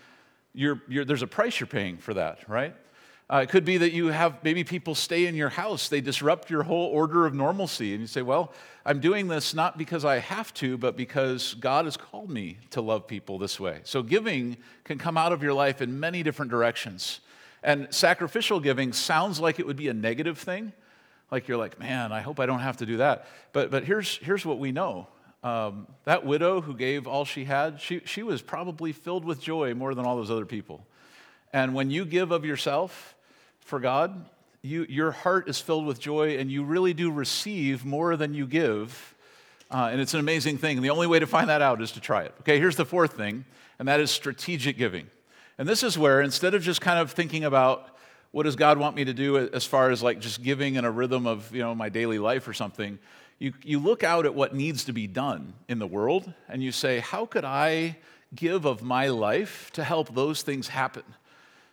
you're, 0.52 0.82
you're, 0.88 1.04
there's 1.04 1.22
a 1.22 1.28
price 1.28 1.60
you're 1.60 1.68
paying 1.68 1.98
for 1.98 2.14
that 2.14 2.40
right 2.48 2.74
uh, 3.30 3.38
it 3.38 3.50
could 3.50 3.64
be 3.64 3.76
that 3.76 3.92
you 3.92 4.06
have 4.06 4.42
maybe 4.42 4.64
people 4.64 4.94
stay 4.94 5.26
in 5.26 5.34
your 5.34 5.50
house, 5.50 5.88
they 5.88 6.00
disrupt 6.00 6.48
your 6.48 6.62
whole 6.62 6.86
order 6.86 7.26
of 7.26 7.34
normalcy. 7.34 7.92
And 7.92 8.00
you 8.00 8.06
say, 8.06 8.22
Well, 8.22 8.52
I'm 8.86 9.00
doing 9.00 9.28
this 9.28 9.52
not 9.52 9.76
because 9.76 10.04
I 10.04 10.18
have 10.18 10.54
to, 10.54 10.78
but 10.78 10.96
because 10.96 11.54
God 11.54 11.84
has 11.84 11.98
called 11.98 12.30
me 12.30 12.56
to 12.70 12.80
love 12.80 13.06
people 13.06 13.38
this 13.38 13.60
way. 13.60 13.80
So 13.84 14.02
giving 14.02 14.56
can 14.84 14.96
come 14.96 15.18
out 15.18 15.32
of 15.32 15.42
your 15.42 15.52
life 15.52 15.82
in 15.82 16.00
many 16.00 16.22
different 16.22 16.50
directions. 16.50 17.20
And 17.62 17.92
sacrificial 17.92 18.60
giving 18.60 18.92
sounds 18.94 19.40
like 19.40 19.58
it 19.58 19.66
would 19.66 19.76
be 19.76 19.88
a 19.88 19.94
negative 19.94 20.38
thing. 20.38 20.72
Like 21.30 21.48
you're 21.48 21.58
like, 21.58 21.78
man, 21.78 22.12
I 22.12 22.20
hope 22.20 22.40
I 22.40 22.46
don't 22.46 22.60
have 22.60 22.78
to 22.78 22.86
do 22.86 22.98
that. 22.98 23.26
But, 23.52 23.70
but 23.70 23.84
here's, 23.84 24.16
here's 24.18 24.46
what 24.46 24.58
we 24.58 24.72
know 24.72 25.08
um, 25.42 25.86
that 26.04 26.24
widow 26.24 26.60
who 26.60 26.74
gave 26.74 27.06
all 27.06 27.24
she 27.24 27.44
had, 27.44 27.80
she, 27.80 28.00
she 28.04 28.22
was 28.22 28.42
probably 28.42 28.92
filled 28.92 29.24
with 29.24 29.40
joy 29.40 29.74
more 29.74 29.94
than 29.94 30.04
all 30.04 30.16
those 30.16 30.30
other 30.30 30.46
people. 30.46 30.84
And 31.52 31.74
when 31.74 31.90
you 31.90 32.04
give 32.04 32.32
of 32.32 32.44
yourself, 32.44 33.14
for 33.68 33.78
God, 33.78 34.24
you, 34.62 34.86
your 34.88 35.10
heart 35.10 35.46
is 35.46 35.60
filled 35.60 35.84
with 35.84 36.00
joy 36.00 36.38
and 36.38 36.50
you 36.50 36.64
really 36.64 36.94
do 36.94 37.10
receive 37.10 37.84
more 37.84 38.16
than 38.16 38.32
you 38.32 38.46
give. 38.46 39.14
Uh, 39.70 39.90
and 39.92 40.00
it's 40.00 40.14
an 40.14 40.20
amazing 40.20 40.56
thing. 40.56 40.78
And 40.78 40.84
the 40.84 40.90
only 40.90 41.06
way 41.06 41.18
to 41.18 41.26
find 41.26 41.50
that 41.50 41.60
out 41.60 41.82
is 41.82 41.92
to 41.92 42.00
try 42.00 42.22
it. 42.22 42.34
Okay, 42.40 42.58
here's 42.58 42.76
the 42.76 42.86
fourth 42.86 43.12
thing, 43.12 43.44
and 43.78 43.86
that 43.86 44.00
is 44.00 44.10
strategic 44.10 44.78
giving. 44.78 45.06
And 45.58 45.68
this 45.68 45.82
is 45.82 45.98
where, 45.98 46.22
instead 46.22 46.54
of 46.54 46.62
just 46.62 46.80
kind 46.80 46.98
of 46.98 47.12
thinking 47.12 47.44
about 47.44 47.94
what 48.30 48.44
does 48.44 48.56
God 48.56 48.78
want 48.78 48.96
me 48.96 49.04
to 49.04 49.12
do 49.12 49.36
as 49.36 49.66
far 49.66 49.90
as 49.90 50.02
like 50.02 50.18
just 50.18 50.42
giving 50.42 50.76
in 50.76 50.86
a 50.86 50.90
rhythm 50.90 51.26
of 51.26 51.54
you 51.54 51.60
know 51.60 51.74
my 51.74 51.90
daily 51.90 52.18
life 52.18 52.48
or 52.48 52.54
something, 52.54 52.98
you, 53.38 53.52
you 53.62 53.78
look 53.78 54.02
out 54.02 54.24
at 54.24 54.34
what 54.34 54.54
needs 54.54 54.84
to 54.84 54.94
be 54.94 55.06
done 55.06 55.52
in 55.68 55.78
the 55.78 55.86
world 55.86 56.32
and 56.48 56.62
you 56.62 56.72
say, 56.72 57.00
how 57.00 57.26
could 57.26 57.44
I 57.44 57.98
give 58.34 58.64
of 58.64 58.82
my 58.82 59.08
life 59.08 59.70
to 59.74 59.84
help 59.84 60.14
those 60.14 60.40
things 60.40 60.68
happen? 60.68 61.04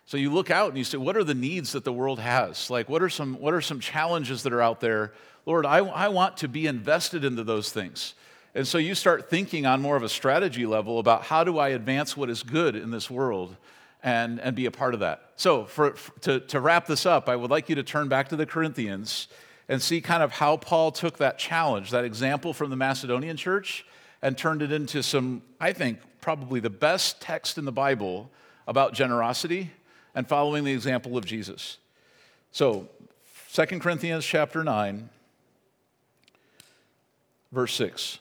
So 0.06 0.16
you 0.16 0.30
look 0.30 0.52
out 0.52 0.68
and 0.68 0.78
you 0.78 0.84
say, 0.84 0.98
what 0.98 1.16
are 1.16 1.24
the 1.24 1.34
needs 1.34 1.72
that 1.72 1.84
the 1.84 1.92
world 1.92 2.20
has? 2.20 2.70
Like, 2.70 2.88
what 2.88 3.02
are 3.02 3.08
some, 3.08 3.34
what 3.40 3.52
are 3.52 3.60
some 3.60 3.80
challenges 3.80 4.44
that 4.44 4.52
are 4.52 4.62
out 4.62 4.80
there? 4.80 5.12
Lord, 5.46 5.66
I, 5.66 5.78
I 5.78 6.08
want 6.08 6.36
to 6.38 6.48
be 6.48 6.68
invested 6.68 7.24
into 7.24 7.42
those 7.42 7.72
things. 7.72 8.14
And 8.54 8.66
so 8.66 8.78
you 8.78 8.94
start 8.94 9.28
thinking 9.28 9.66
on 9.66 9.82
more 9.82 9.96
of 9.96 10.04
a 10.04 10.08
strategy 10.08 10.64
level 10.64 11.00
about 11.00 11.22
how 11.24 11.42
do 11.42 11.58
I 11.58 11.70
advance 11.70 12.16
what 12.16 12.30
is 12.30 12.44
good 12.44 12.76
in 12.76 12.92
this 12.92 13.10
world 13.10 13.56
and, 14.00 14.40
and 14.40 14.54
be 14.54 14.66
a 14.66 14.70
part 14.70 14.94
of 14.94 15.00
that. 15.00 15.30
So, 15.34 15.64
for, 15.64 15.96
to, 16.20 16.38
to 16.38 16.60
wrap 16.60 16.86
this 16.86 17.04
up, 17.04 17.28
I 17.28 17.34
would 17.34 17.50
like 17.50 17.68
you 17.68 17.74
to 17.74 17.82
turn 17.82 18.08
back 18.08 18.28
to 18.28 18.36
the 18.36 18.46
Corinthians 18.46 19.26
and 19.68 19.82
see 19.82 20.00
kind 20.00 20.22
of 20.22 20.30
how 20.30 20.56
Paul 20.56 20.92
took 20.92 21.18
that 21.18 21.38
challenge, 21.38 21.90
that 21.90 22.04
example 22.04 22.54
from 22.54 22.70
the 22.70 22.76
Macedonian 22.76 23.36
church, 23.36 23.84
and 24.22 24.38
turned 24.38 24.62
it 24.62 24.70
into 24.70 25.02
some, 25.02 25.42
I 25.60 25.72
think, 25.72 25.98
probably 26.20 26.60
the 26.60 26.70
best 26.70 27.20
text 27.20 27.58
in 27.58 27.64
the 27.64 27.72
Bible 27.72 28.30
about 28.66 28.94
generosity 28.94 29.72
and 30.16 30.26
following 30.26 30.64
the 30.64 30.72
example 30.72 31.16
of 31.18 31.26
Jesus. 31.26 31.76
So, 32.50 32.88
2 33.52 33.78
Corinthians 33.78 34.24
chapter 34.24 34.64
9, 34.64 35.10
verse 37.52 37.74
6 37.74 38.18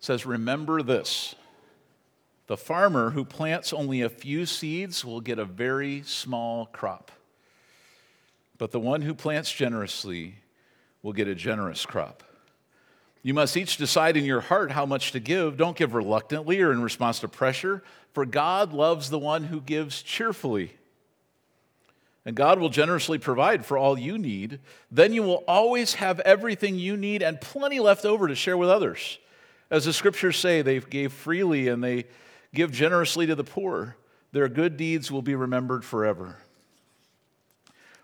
says, 0.00 0.26
Remember 0.26 0.82
this 0.82 1.36
the 2.48 2.56
farmer 2.56 3.10
who 3.10 3.24
plants 3.24 3.72
only 3.72 4.02
a 4.02 4.08
few 4.08 4.44
seeds 4.44 5.04
will 5.04 5.20
get 5.20 5.38
a 5.38 5.44
very 5.44 6.02
small 6.02 6.66
crop, 6.66 7.12
but 8.58 8.72
the 8.72 8.80
one 8.80 9.02
who 9.02 9.14
plants 9.14 9.52
generously 9.52 10.36
will 11.02 11.12
get 11.12 11.28
a 11.28 11.34
generous 11.34 11.86
crop. 11.86 12.24
You 13.26 13.34
must 13.34 13.56
each 13.56 13.76
decide 13.76 14.16
in 14.16 14.24
your 14.24 14.40
heart 14.40 14.70
how 14.70 14.86
much 14.86 15.10
to 15.10 15.18
give. 15.18 15.56
Don't 15.56 15.76
give 15.76 15.94
reluctantly 15.94 16.60
or 16.60 16.70
in 16.70 16.80
response 16.80 17.18
to 17.18 17.28
pressure, 17.28 17.82
for 18.12 18.24
God 18.24 18.72
loves 18.72 19.10
the 19.10 19.18
one 19.18 19.42
who 19.42 19.60
gives 19.60 20.00
cheerfully. 20.00 20.76
And 22.24 22.36
God 22.36 22.60
will 22.60 22.68
generously 22.68 23.18
provide 23.18 23.66
for 23.66 23.76
all 23.76 23.98
you 23.98 24.16
need. 24.16 24.60
Then 24.92 25.12
you 25.12 25.24
will 25.24 25.42
always 25.48 25.94
have 25.94 26.20
everything 26.20 26.78
you 26.78 26.96
need 26.96 27.20
and 27.20 27.40
plenty 27.40 27.80
left 27.80 28.04
over 28.04 28.28
to 28.28 28.36
share 28.36 28.56
with 28.56 28.70
others. 28.70 29.18
As 29.72 29.86
the 29.86 29.92
scriptures 29.92 30.36
say, 30.36 30.62
they 30.62 30.78
gave 30.78 31.12
freely 31.12 31.66
and 31.66 31.82
they 31.82 32.04
give 32.54 32.70
generously 32.70 33.26
to 33.26 33.34
the 33.34 33.42
poor. 33.42 33.96
Their 34.30 34.48
good 34.48 34.76
deeds 34.76 35.10
will 35.10 35.20
be 35.20 35.34
remembered 35.34 35.84
forever. 35.84 36.36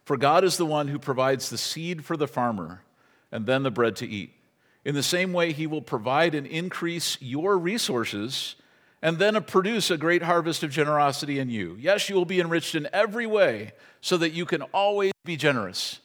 For 0.05 0.17
God 0.17 0.43
is 0.43 0.57
the 0.57 0.67
one 0.67 0.89
who 0.89 0.99
provides 0.99 1.49
the 1.49 1.59
seed 1.59 2.05
for 2.05 2.17
the 2.17 2.27
farmer 2.27 2.83
and 3.31 3.47
then 3.47 3.63
the 3.63 3.71
bread 3.71 3.95
to 3.99 4.09
eat. 4.09 4.35
In 4.85 4.95
the 4.95 5.03
same 5.03 5.33
way, 5.33 5.53
He 5.53 5.67
will 5.67 5.83
provide 5.83 6.35
and 6.35 6.47
increase 6.47 7.17
your 7.21 7.57
resources 7.59 8.57
and 9.01 9.19
then 9.19 9.41
produce 9.45 9.91
a 9.91 9.97
great 9.97 10.23
harvest 10.23 10.63
of 10.63 10.71
generosity 10.71 11.39
in 11.39 11.51
you. 11.51 11.77
Yes, 11.81 12.09
you 12.09 12.15
will 12.15 12.25
be 12.25 12.41
enriched 12.41 12.75
in 12.75 12.89
every 12.93 13.27
way 13.27 13.73
so 14.01 14.17
that 14.17 14.31
you 14.31 14.47
can 14.47 14.63
always 14.73 15.13
be 15.25 15.37
generous. 15.37 16.01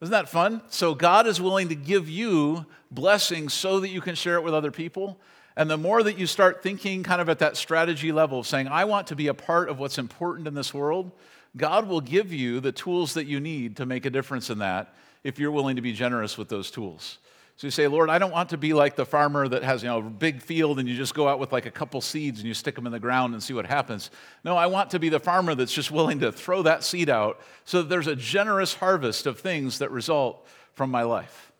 Isn't 0.00 0.12
that 0.12 0.28
fun? 0.28 0.62
So, 0.68 0.94
God 0.94 1.26
is 1.26 1.40
willing 1.40 1.68
to 1.68 1.74
give 1.74 2.08
you 2.08 2.66
blessings 2.90 3.52
so 3.52 3.80
that 3.80 3.88
you 3.88 4.00
can 4.00 4.14
share 4.14 4.36
it 4.36 4.44
with 4.44 4.54
other 4.54 4.70
people. 4.70 5.18
And 5.56 5.68
the 5.68 5.76
more 5.76 6.04
that 6.04 6.18
you 6.18 6.26
start 6.26 6.62
thinking 6.62 7.02
kind 7.02 7.20
of 7.20 7.28
at 7.28 7.40
that 7.40 7.56
strategy 7.56 8.12
level, 8.12 8.40
of 8.40 8.46
saying, 8.46 8.68
I 8.68 8.84
want 8.84 9.08
to 9.08 9.16
be 9.16 9.26
a 9.26 9.34
part 9.34 9.68
of 9.68 9.80
what's 9.80 9.98
important 9.98 10.46
in 10.46 10.54
this 10.54 10.72
world, 10.72 11.10
God 11.56 11.88
will 11.88 12.00
give 12.00 12.32
you 12.32 12.60
the 12.60 12.70
tools 12.70 13.14
that 13.14 13.26
you 13.26 13.40
need 13.40 13.76
to 13.78 13.86
make 13.86 14.06
a 14.06 14.10
difference 14.10 14.50
in 14.50 14.58
that 14.58 14.94
if 15.24 15.40
you're 15.40 15.50
willing 15.50 15.74
to 15.74 15.82
be 15.82 15.92
generous 15.92 16.38
with 16.38 16.48
those 16.48 16.70
tools. 16.70 17.18
So 17.58 17.66
you 17.66 17.72
say, 17.72 17.88
Lord, 17.88 18.08
I 18.08 18.20
don't 18.20 18.30
want 18.30 18.50
to 18.50 18.56
be 18.56 18.72
like 18.72 18.94
the 18.94 19.04
farmer 19.04 19.48
that 19.48 19.64
has 19.64 19.82
you 19.82 19.88
know, 19.88 19.98
a 19.98 20.02
big 20.02 20.40
field 20.42 20.78
and 20.78 20.88
you 20.88 20.96
just 20.96 21.12
go 21.12 21.26
out 21.26 21.40
with 21.40 21.50
like 21.50 21.66
a 21.66 21.72
couple 21.72 22.00
seeds 22.00 22.38
and 22.38 22.46
you 22.46 22.54
stick 22.54 22.76
them 22.76 22.86
in 22.86 22.92
the 22.92 23.00
ground 23.00 23.34
and 23.34 23.42
see 23.42 23.52
what 23.52 23.66
happens. 23.66 24.12
No, 24.44 24.56
I 24.56 24.66
want 24.66 24.90
to 24.90 25.00
be 25.00 25.08
the 25.08 25.18
farmer 25.18 25.56
that's 25.56 25.72
just 25.72 25.90
willing 25.90 26.20
to 26.20 26.30
throw 26.30 26.62
that 26.62 26.84
seed 26.84 27.10
out 27.10 27.40
so 27.64 27.82
that 27.82 27.88
there's 27.88 28.06
a 28.06 28.14
generous 28.14 28.74
harvest 28.74 29.26
of 29.26 29.40
things 29.40 29.80
that 29.80 29.90
result 29.90 30.46
from 30.74 30.92
my 30.92 31.02
life. 31.02 31.50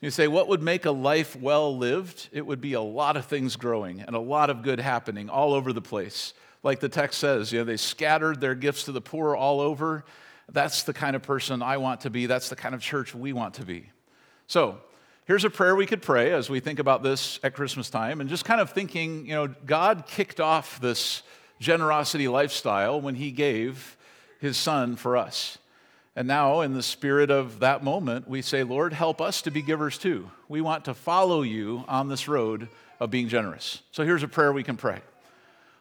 You 0.00 0.10
say, 0.10 0.26
what 0.26 0.48
would 0.48 0.62
make 0.62 0.86
a 0.86 0.90
life 0.90 1.36
well 1.36 1.76
lived? 1.76 2.30
It 2.32 2.46
would 2.46 2.62
be 2.62 2.72
a 2.72 2.80
lot 2.80 3.18
of 3.18 3.26
things 3.26 3.56
growing 3.56 4.00
and 4.00 4.16
a 4.16 4.20
lot 4.20 4.48
of 4.48 4.62
good 4.62 4.80
happening 4.80 5.28
all 5.28 5.52
over 5.52 5.74
the 5.74 5.82
place. 5.82 6.32
Like 6.62 6.80
the 6.80 6.88
text 6.88 7.20
says, 7.20 7.52
you 7.52 7.58
know, 7.58 7.64
they 7.64 7.76
scattered 7.76 8.40
their 8.40 8.54
gifts 8.54 8.84
to 8.84 8.92
the 8.92 9.02
poor 9.02 9.36
all 9.36 9.60
over. 9.60 10.06
That's 10.50 10.84
the 10.84 10.94
kind 10.94 11.14
of 11.14 11.22
person 11.22 11.60
I 11.60 11.76
want 11.76 12.00
to 12.00 12.10
be. 12.10 12.24
That's 12.24 12.48
the 12.48 12.56
kind 12.56 12.74
of 12.74 12.80
church 12.80 13.14
we 13.14 13.34
want 13.34 13.52
to 13.54 13.66
be. 13.66 13.90
So, 14.46 14.80
Here's 15.24 15.44
a 15.44 15.50
prayer 15.50 15.76
we 15.76 15.86
could 15.86 16.02
pray 16.02 16.32
as 16.32 16.50
we 16.50 16.58
think 16.58 16.80
about 16.80 17.04
this 17.04 17.38
at 17.44 17.54
Christmas 17.54 17.88
time 17.88 18.20
and 18.20 18.28
just 18.28 18.44
kind 18.44 18.60
of 18.60 18.70
thinking, 18.70 19.24
you 19.24 19.34
know, 19.34 19.46
God 19.64 20.04
kicked 20.08 20.40
off 20.40 20.80
this 20.80 21.22
generosity 21.60 22.26
lifestyle 22.26 23.00
when 23.00 23.14
He 23.14 23.30
gave 23.30 23.96
His 24.40 24.56
Son 24.56 24.96
for 24.96 25.16
us. 25.16 25.58
And 26.16 26.26
now, 26.26 26.62
in 26.62 26.74
the 26.74 26.82
spirit 26.82 27.30
of 27.30 27.60
that 27.60 27.84
moment, 27.84 28.28
we 28.28 28.42
say, 28.42 28.64
Lord, 28.64 28.92
help 28.92 29.20
us 29.20 29.42
to 29.42 29.52
be 29.52 29.62
givers 29.62 29.96
too. 29.96 30.28
We 30.48 30.60
want 30.60 30.86
to 30.86 30.94
follow 30.94 31.42
you 31.42 31.84
on 31.86 32.08
this 32.08 32.26
road 32.26 32.68
of 32.98 33.10
being 33.10 33.28
generous. 33.28 33.80
So 33.92 34.04
here's 34.04 34.24
a 34.24 34.28
prayer 34.28 34.52
we 34.52 34.64
can 34.64 34.76
pray 34.76 35.02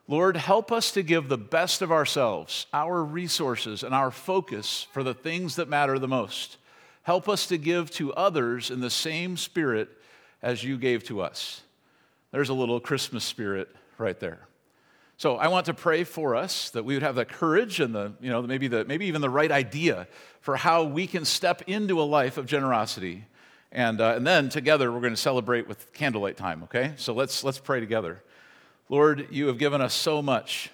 Lord, 0.08 0.38
help 0.38 0.72
us 0.72 0.92
to 0.92 1.02
give 1.02 1.30
the 1.30 1.38
best 1.38 1.82
of 1.82 1.92
ourselves, 1.92 2.68
our 2.74 3.04
resources, 3.04 3.82
and 3.82 3.96
our 3.96 4.12
focus 4.12 4.86
for 4.92 5.02
the 5.02 5.16
things 5.16 5.56
that 5.56 5.68
matter 5.68 5.98
the 5.98 6.08
most. 6.08 6.58
Help 7.04 7.28
us 7.28 7.48
to 7.48 7.58
give 7.58 7.90
to 7.92 8.14
others 8.14 8.70
in 8.70 8.80
the 8.80 8.90
same 8.90 9.38
spirit 9.38 9.90
as 10.42 10.64
you 10.64 10.78
gave 10.78 11.04
to 11.06 11.22
us. 11.22 11.62
There's 12.32 12.50
a 12.50 12.54
little 12.54 12.80
Christmas 12.80 13.24
spirit 13.24 13.70
right 13.98 14.20
there. 14.20 14.48
So 15.18 15.36
I 15.36 15.50
want 15.50 15.68
to 15.68 15.74
pray 15.74 16.04
for 16.04 16.36
us 16.36 16.72
that 16.72 16.84
we 16.84 16.96
would 16.96 17.04
have 17.04 17.14
the 17.16 17.26
courage 17.26 17.80
and 17.80 17.94
the, 17.94 18.14
you 18.22 18.32
know, 18.32 18.42
maybe, 18.42 18.68
the, 18.68 18.86
maybe 18.86 19.06
even 19.06 19.22
the 19.22 19.30
right 19.30 19.52
idea 19.52 20.08
for 20.40 20.56
how 20.56 20.84
we 20.84 21.06
can 21.06 21.26
step 21.26 21.62
into 21.68 22.02
a 22.02 22.04
life 22.04 22.38
of 22.38 22.48
generosity. 22.48 23.26
And, 23.72 24.02
uh, 24.02 24.16
and 24.16 24.26
then 24.26 24.50
together 24.50 24.92
we're 24.92 25.00
going 25.00 25.14
to 25.14 25.22
celebrate 25.22 25.68
with 25.68 25.94
candlelight 25.94 26.38
time, 26.38 26.64
okay? 26.64 26.94
So 26.98 27.14
let's, 27.14 27.44
let's 27.44 27.60
pray 27.60 27.80
together. 27.80 28.24
Lord, 28.90 29.28
you 29.30 29.48
have 29.48 29.58
given 29.58 29.80
us 29.80 29.94
so 29.94 30.22
much, 30.22 30.72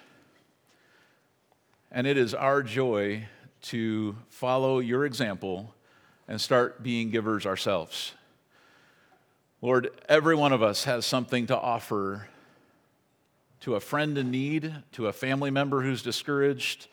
and 1.92 2.06
it 2.06 2.16
is 2.16 2.34
our 2.34 2.62
joy 2.62 3.26
to 3.64 4.16
follow 4.28 4.78
your 4.78 5.04
example 5.04 5.74
and 6.28 6.40
start 6.40 6.82
being 6.82 7.10
givers 7.10 7.46
ourselves. 7.46 8.12
Lord, 9.60 9.90
every 10.08 10.36
one 10.36 10.52
of 10.52 10.62
us 10.62 10.84
has 10.84 11.04
something 11.04 11.46
to 11.48 11.58
offer 11.58 12.28
to 13.60 13.74
a 13.74 13.80
friend 13.80 14.16
in 14.16 14.30
need, 14.30 14.72
to 14.92 15.08
a 15.08 15.12
family 15.12 15.50
member 15.50 15.82
who's 15.82 16.02
discouraged, 16.02 16.86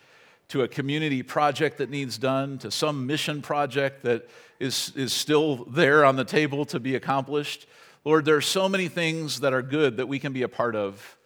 to 0.47 0.63
a 0.63 0.67
community 0.67 1.21
project 1.21 1.77
that 1.77 1.89
needs 1.89 2.17
done, 2.17 2.57
to 2.59 2.71
some 2.71 3.05
mission 3.05 3.41
project 3.41 4.03
that 4.03 4.27
is, 4.59 4.91
is 4.95 5.13
still 5.13 5.65
there 5.65 6.05
on 6.05 6.15
the 6.15 6.25
table 6.25 6.65
to 6.65 6.79
be 6.79 6.95
accomplished. 6.95 7.67
Lord, 8.03 8.25
there 8.25 8.35
are 8.35 8.41
so 8.41 8.69
many 8.69 8.87
things 8.87 9.41
that 9.41 9.53
are 9.53 9.61
good 9.61 9.97
that 9.97 10.07
we 10.07 10.17
can 10.17 10.33
be 10.33 10.43
a 10.43 10.47
part 10.47 10.75
of. 10.75 11.17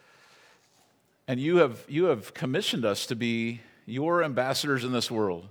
And 1.28 1.40
you 1.40 1.58
have, 1.58 1.86
you 1.88 2.06
have 2.06 2.34
commissioned 2.34 2.86
us 2.86 3.06
to 3.08 3.16
be 3.16 3.62
your 3.86 4.24
ambassadors 4.24 4.84
in 4.84 4.92
this 4.92 5.12
world. 5.12 5.48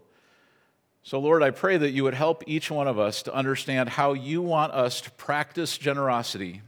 So, 1.09 1.19
Lord, 1.21 1.43
I 1.43 1.53
pray 1.53 1.79
that 1.79 1.93
you 1.93 2.05
would 2.05 2.13
help 2.13 2.45
each 2.47 2.71
one 2.71 2.87
of 2.87 2.99
us 2.99 3.23
to 3.23 3.35
understand 3.35 3.89
how 3.89 4.13
you 4.13 4.43
want 4.43 4.75
us 4.75 5.01
to 5.01 5.11
practice 5.13 5.79
generosity 5.79 6.61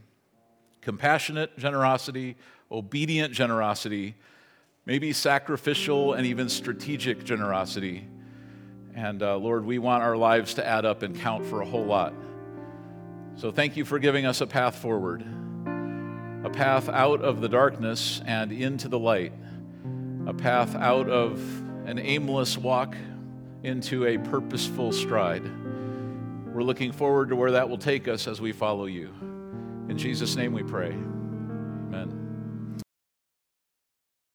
compassionate 0.81 1.55
generosity, 1.59 2.35
obedient 2.71 3.35
generosity, 3.35 4.15
maybe 4.87 5.13
sacrificial 5.13 6.13
and 6.13 6.25
even 6.25 6.49
strategic 6.49 7.23
generosity. 7.23 8.07
And 8.95 9.21
uh, 9.21 9.37
Lord, 9.37 9.63
we 9.63 9.77
want 9.77 10.01
our 10.01 10.17
lives 10.17 10.55
to 10.55 10.65
add 10.65 10.85
up 10.85 11.03
and 11.03 11.15
count 11.15 11.45
for 11.45 11.61
a 11.61 11.65
whole 11.67 11.85
lot. 11.85 12.15
So, 13.35 13.51
thank 13.51 13.77
you 13.77 13.85
for 13.85 13.99
giving 13.99 14.25
us 14.25 14.41
a 14.41 14.47
path 14.47 14.77
forward, 14.77 15.23
a 16.43 16.49
path 16.49 16.89
out 16.89 17.21
of 17.21 17.41
the 17.41 17.47
darkness 17.47 18.23
and 18.25 18.51
into 18.51 18.87
the 18.87 18.97
light, 18.97 19.33
a 20.25 20.33
path 20.33 20.75
out 20.75 21.11
of 21.11 21.39
an 21.85 21.99
aimless 21.99 22.57
walk 22.57 22.95
into 23.63 24.05
a 24.05 24.17
purposeful 24.17 24.91
stride. 24.91 25.43
We're 26.53 26.63
looking 26.63 26.91
forward 26.91 27.29
to 27.29 27.35
where 27.35 27.51
that 27.51 27.69
will 27.69 27.77
take 27.77 28.07
us 28.07 28.27
as 28.27 28.41
we 28.41 28.51
follow 28.51 28.85
you. 28.85 29.13
In 29.89 29.97
Jesus' 29.97 30.35
name 30.35 30.53
we 30.53 30.63
pray. 30.63 30.95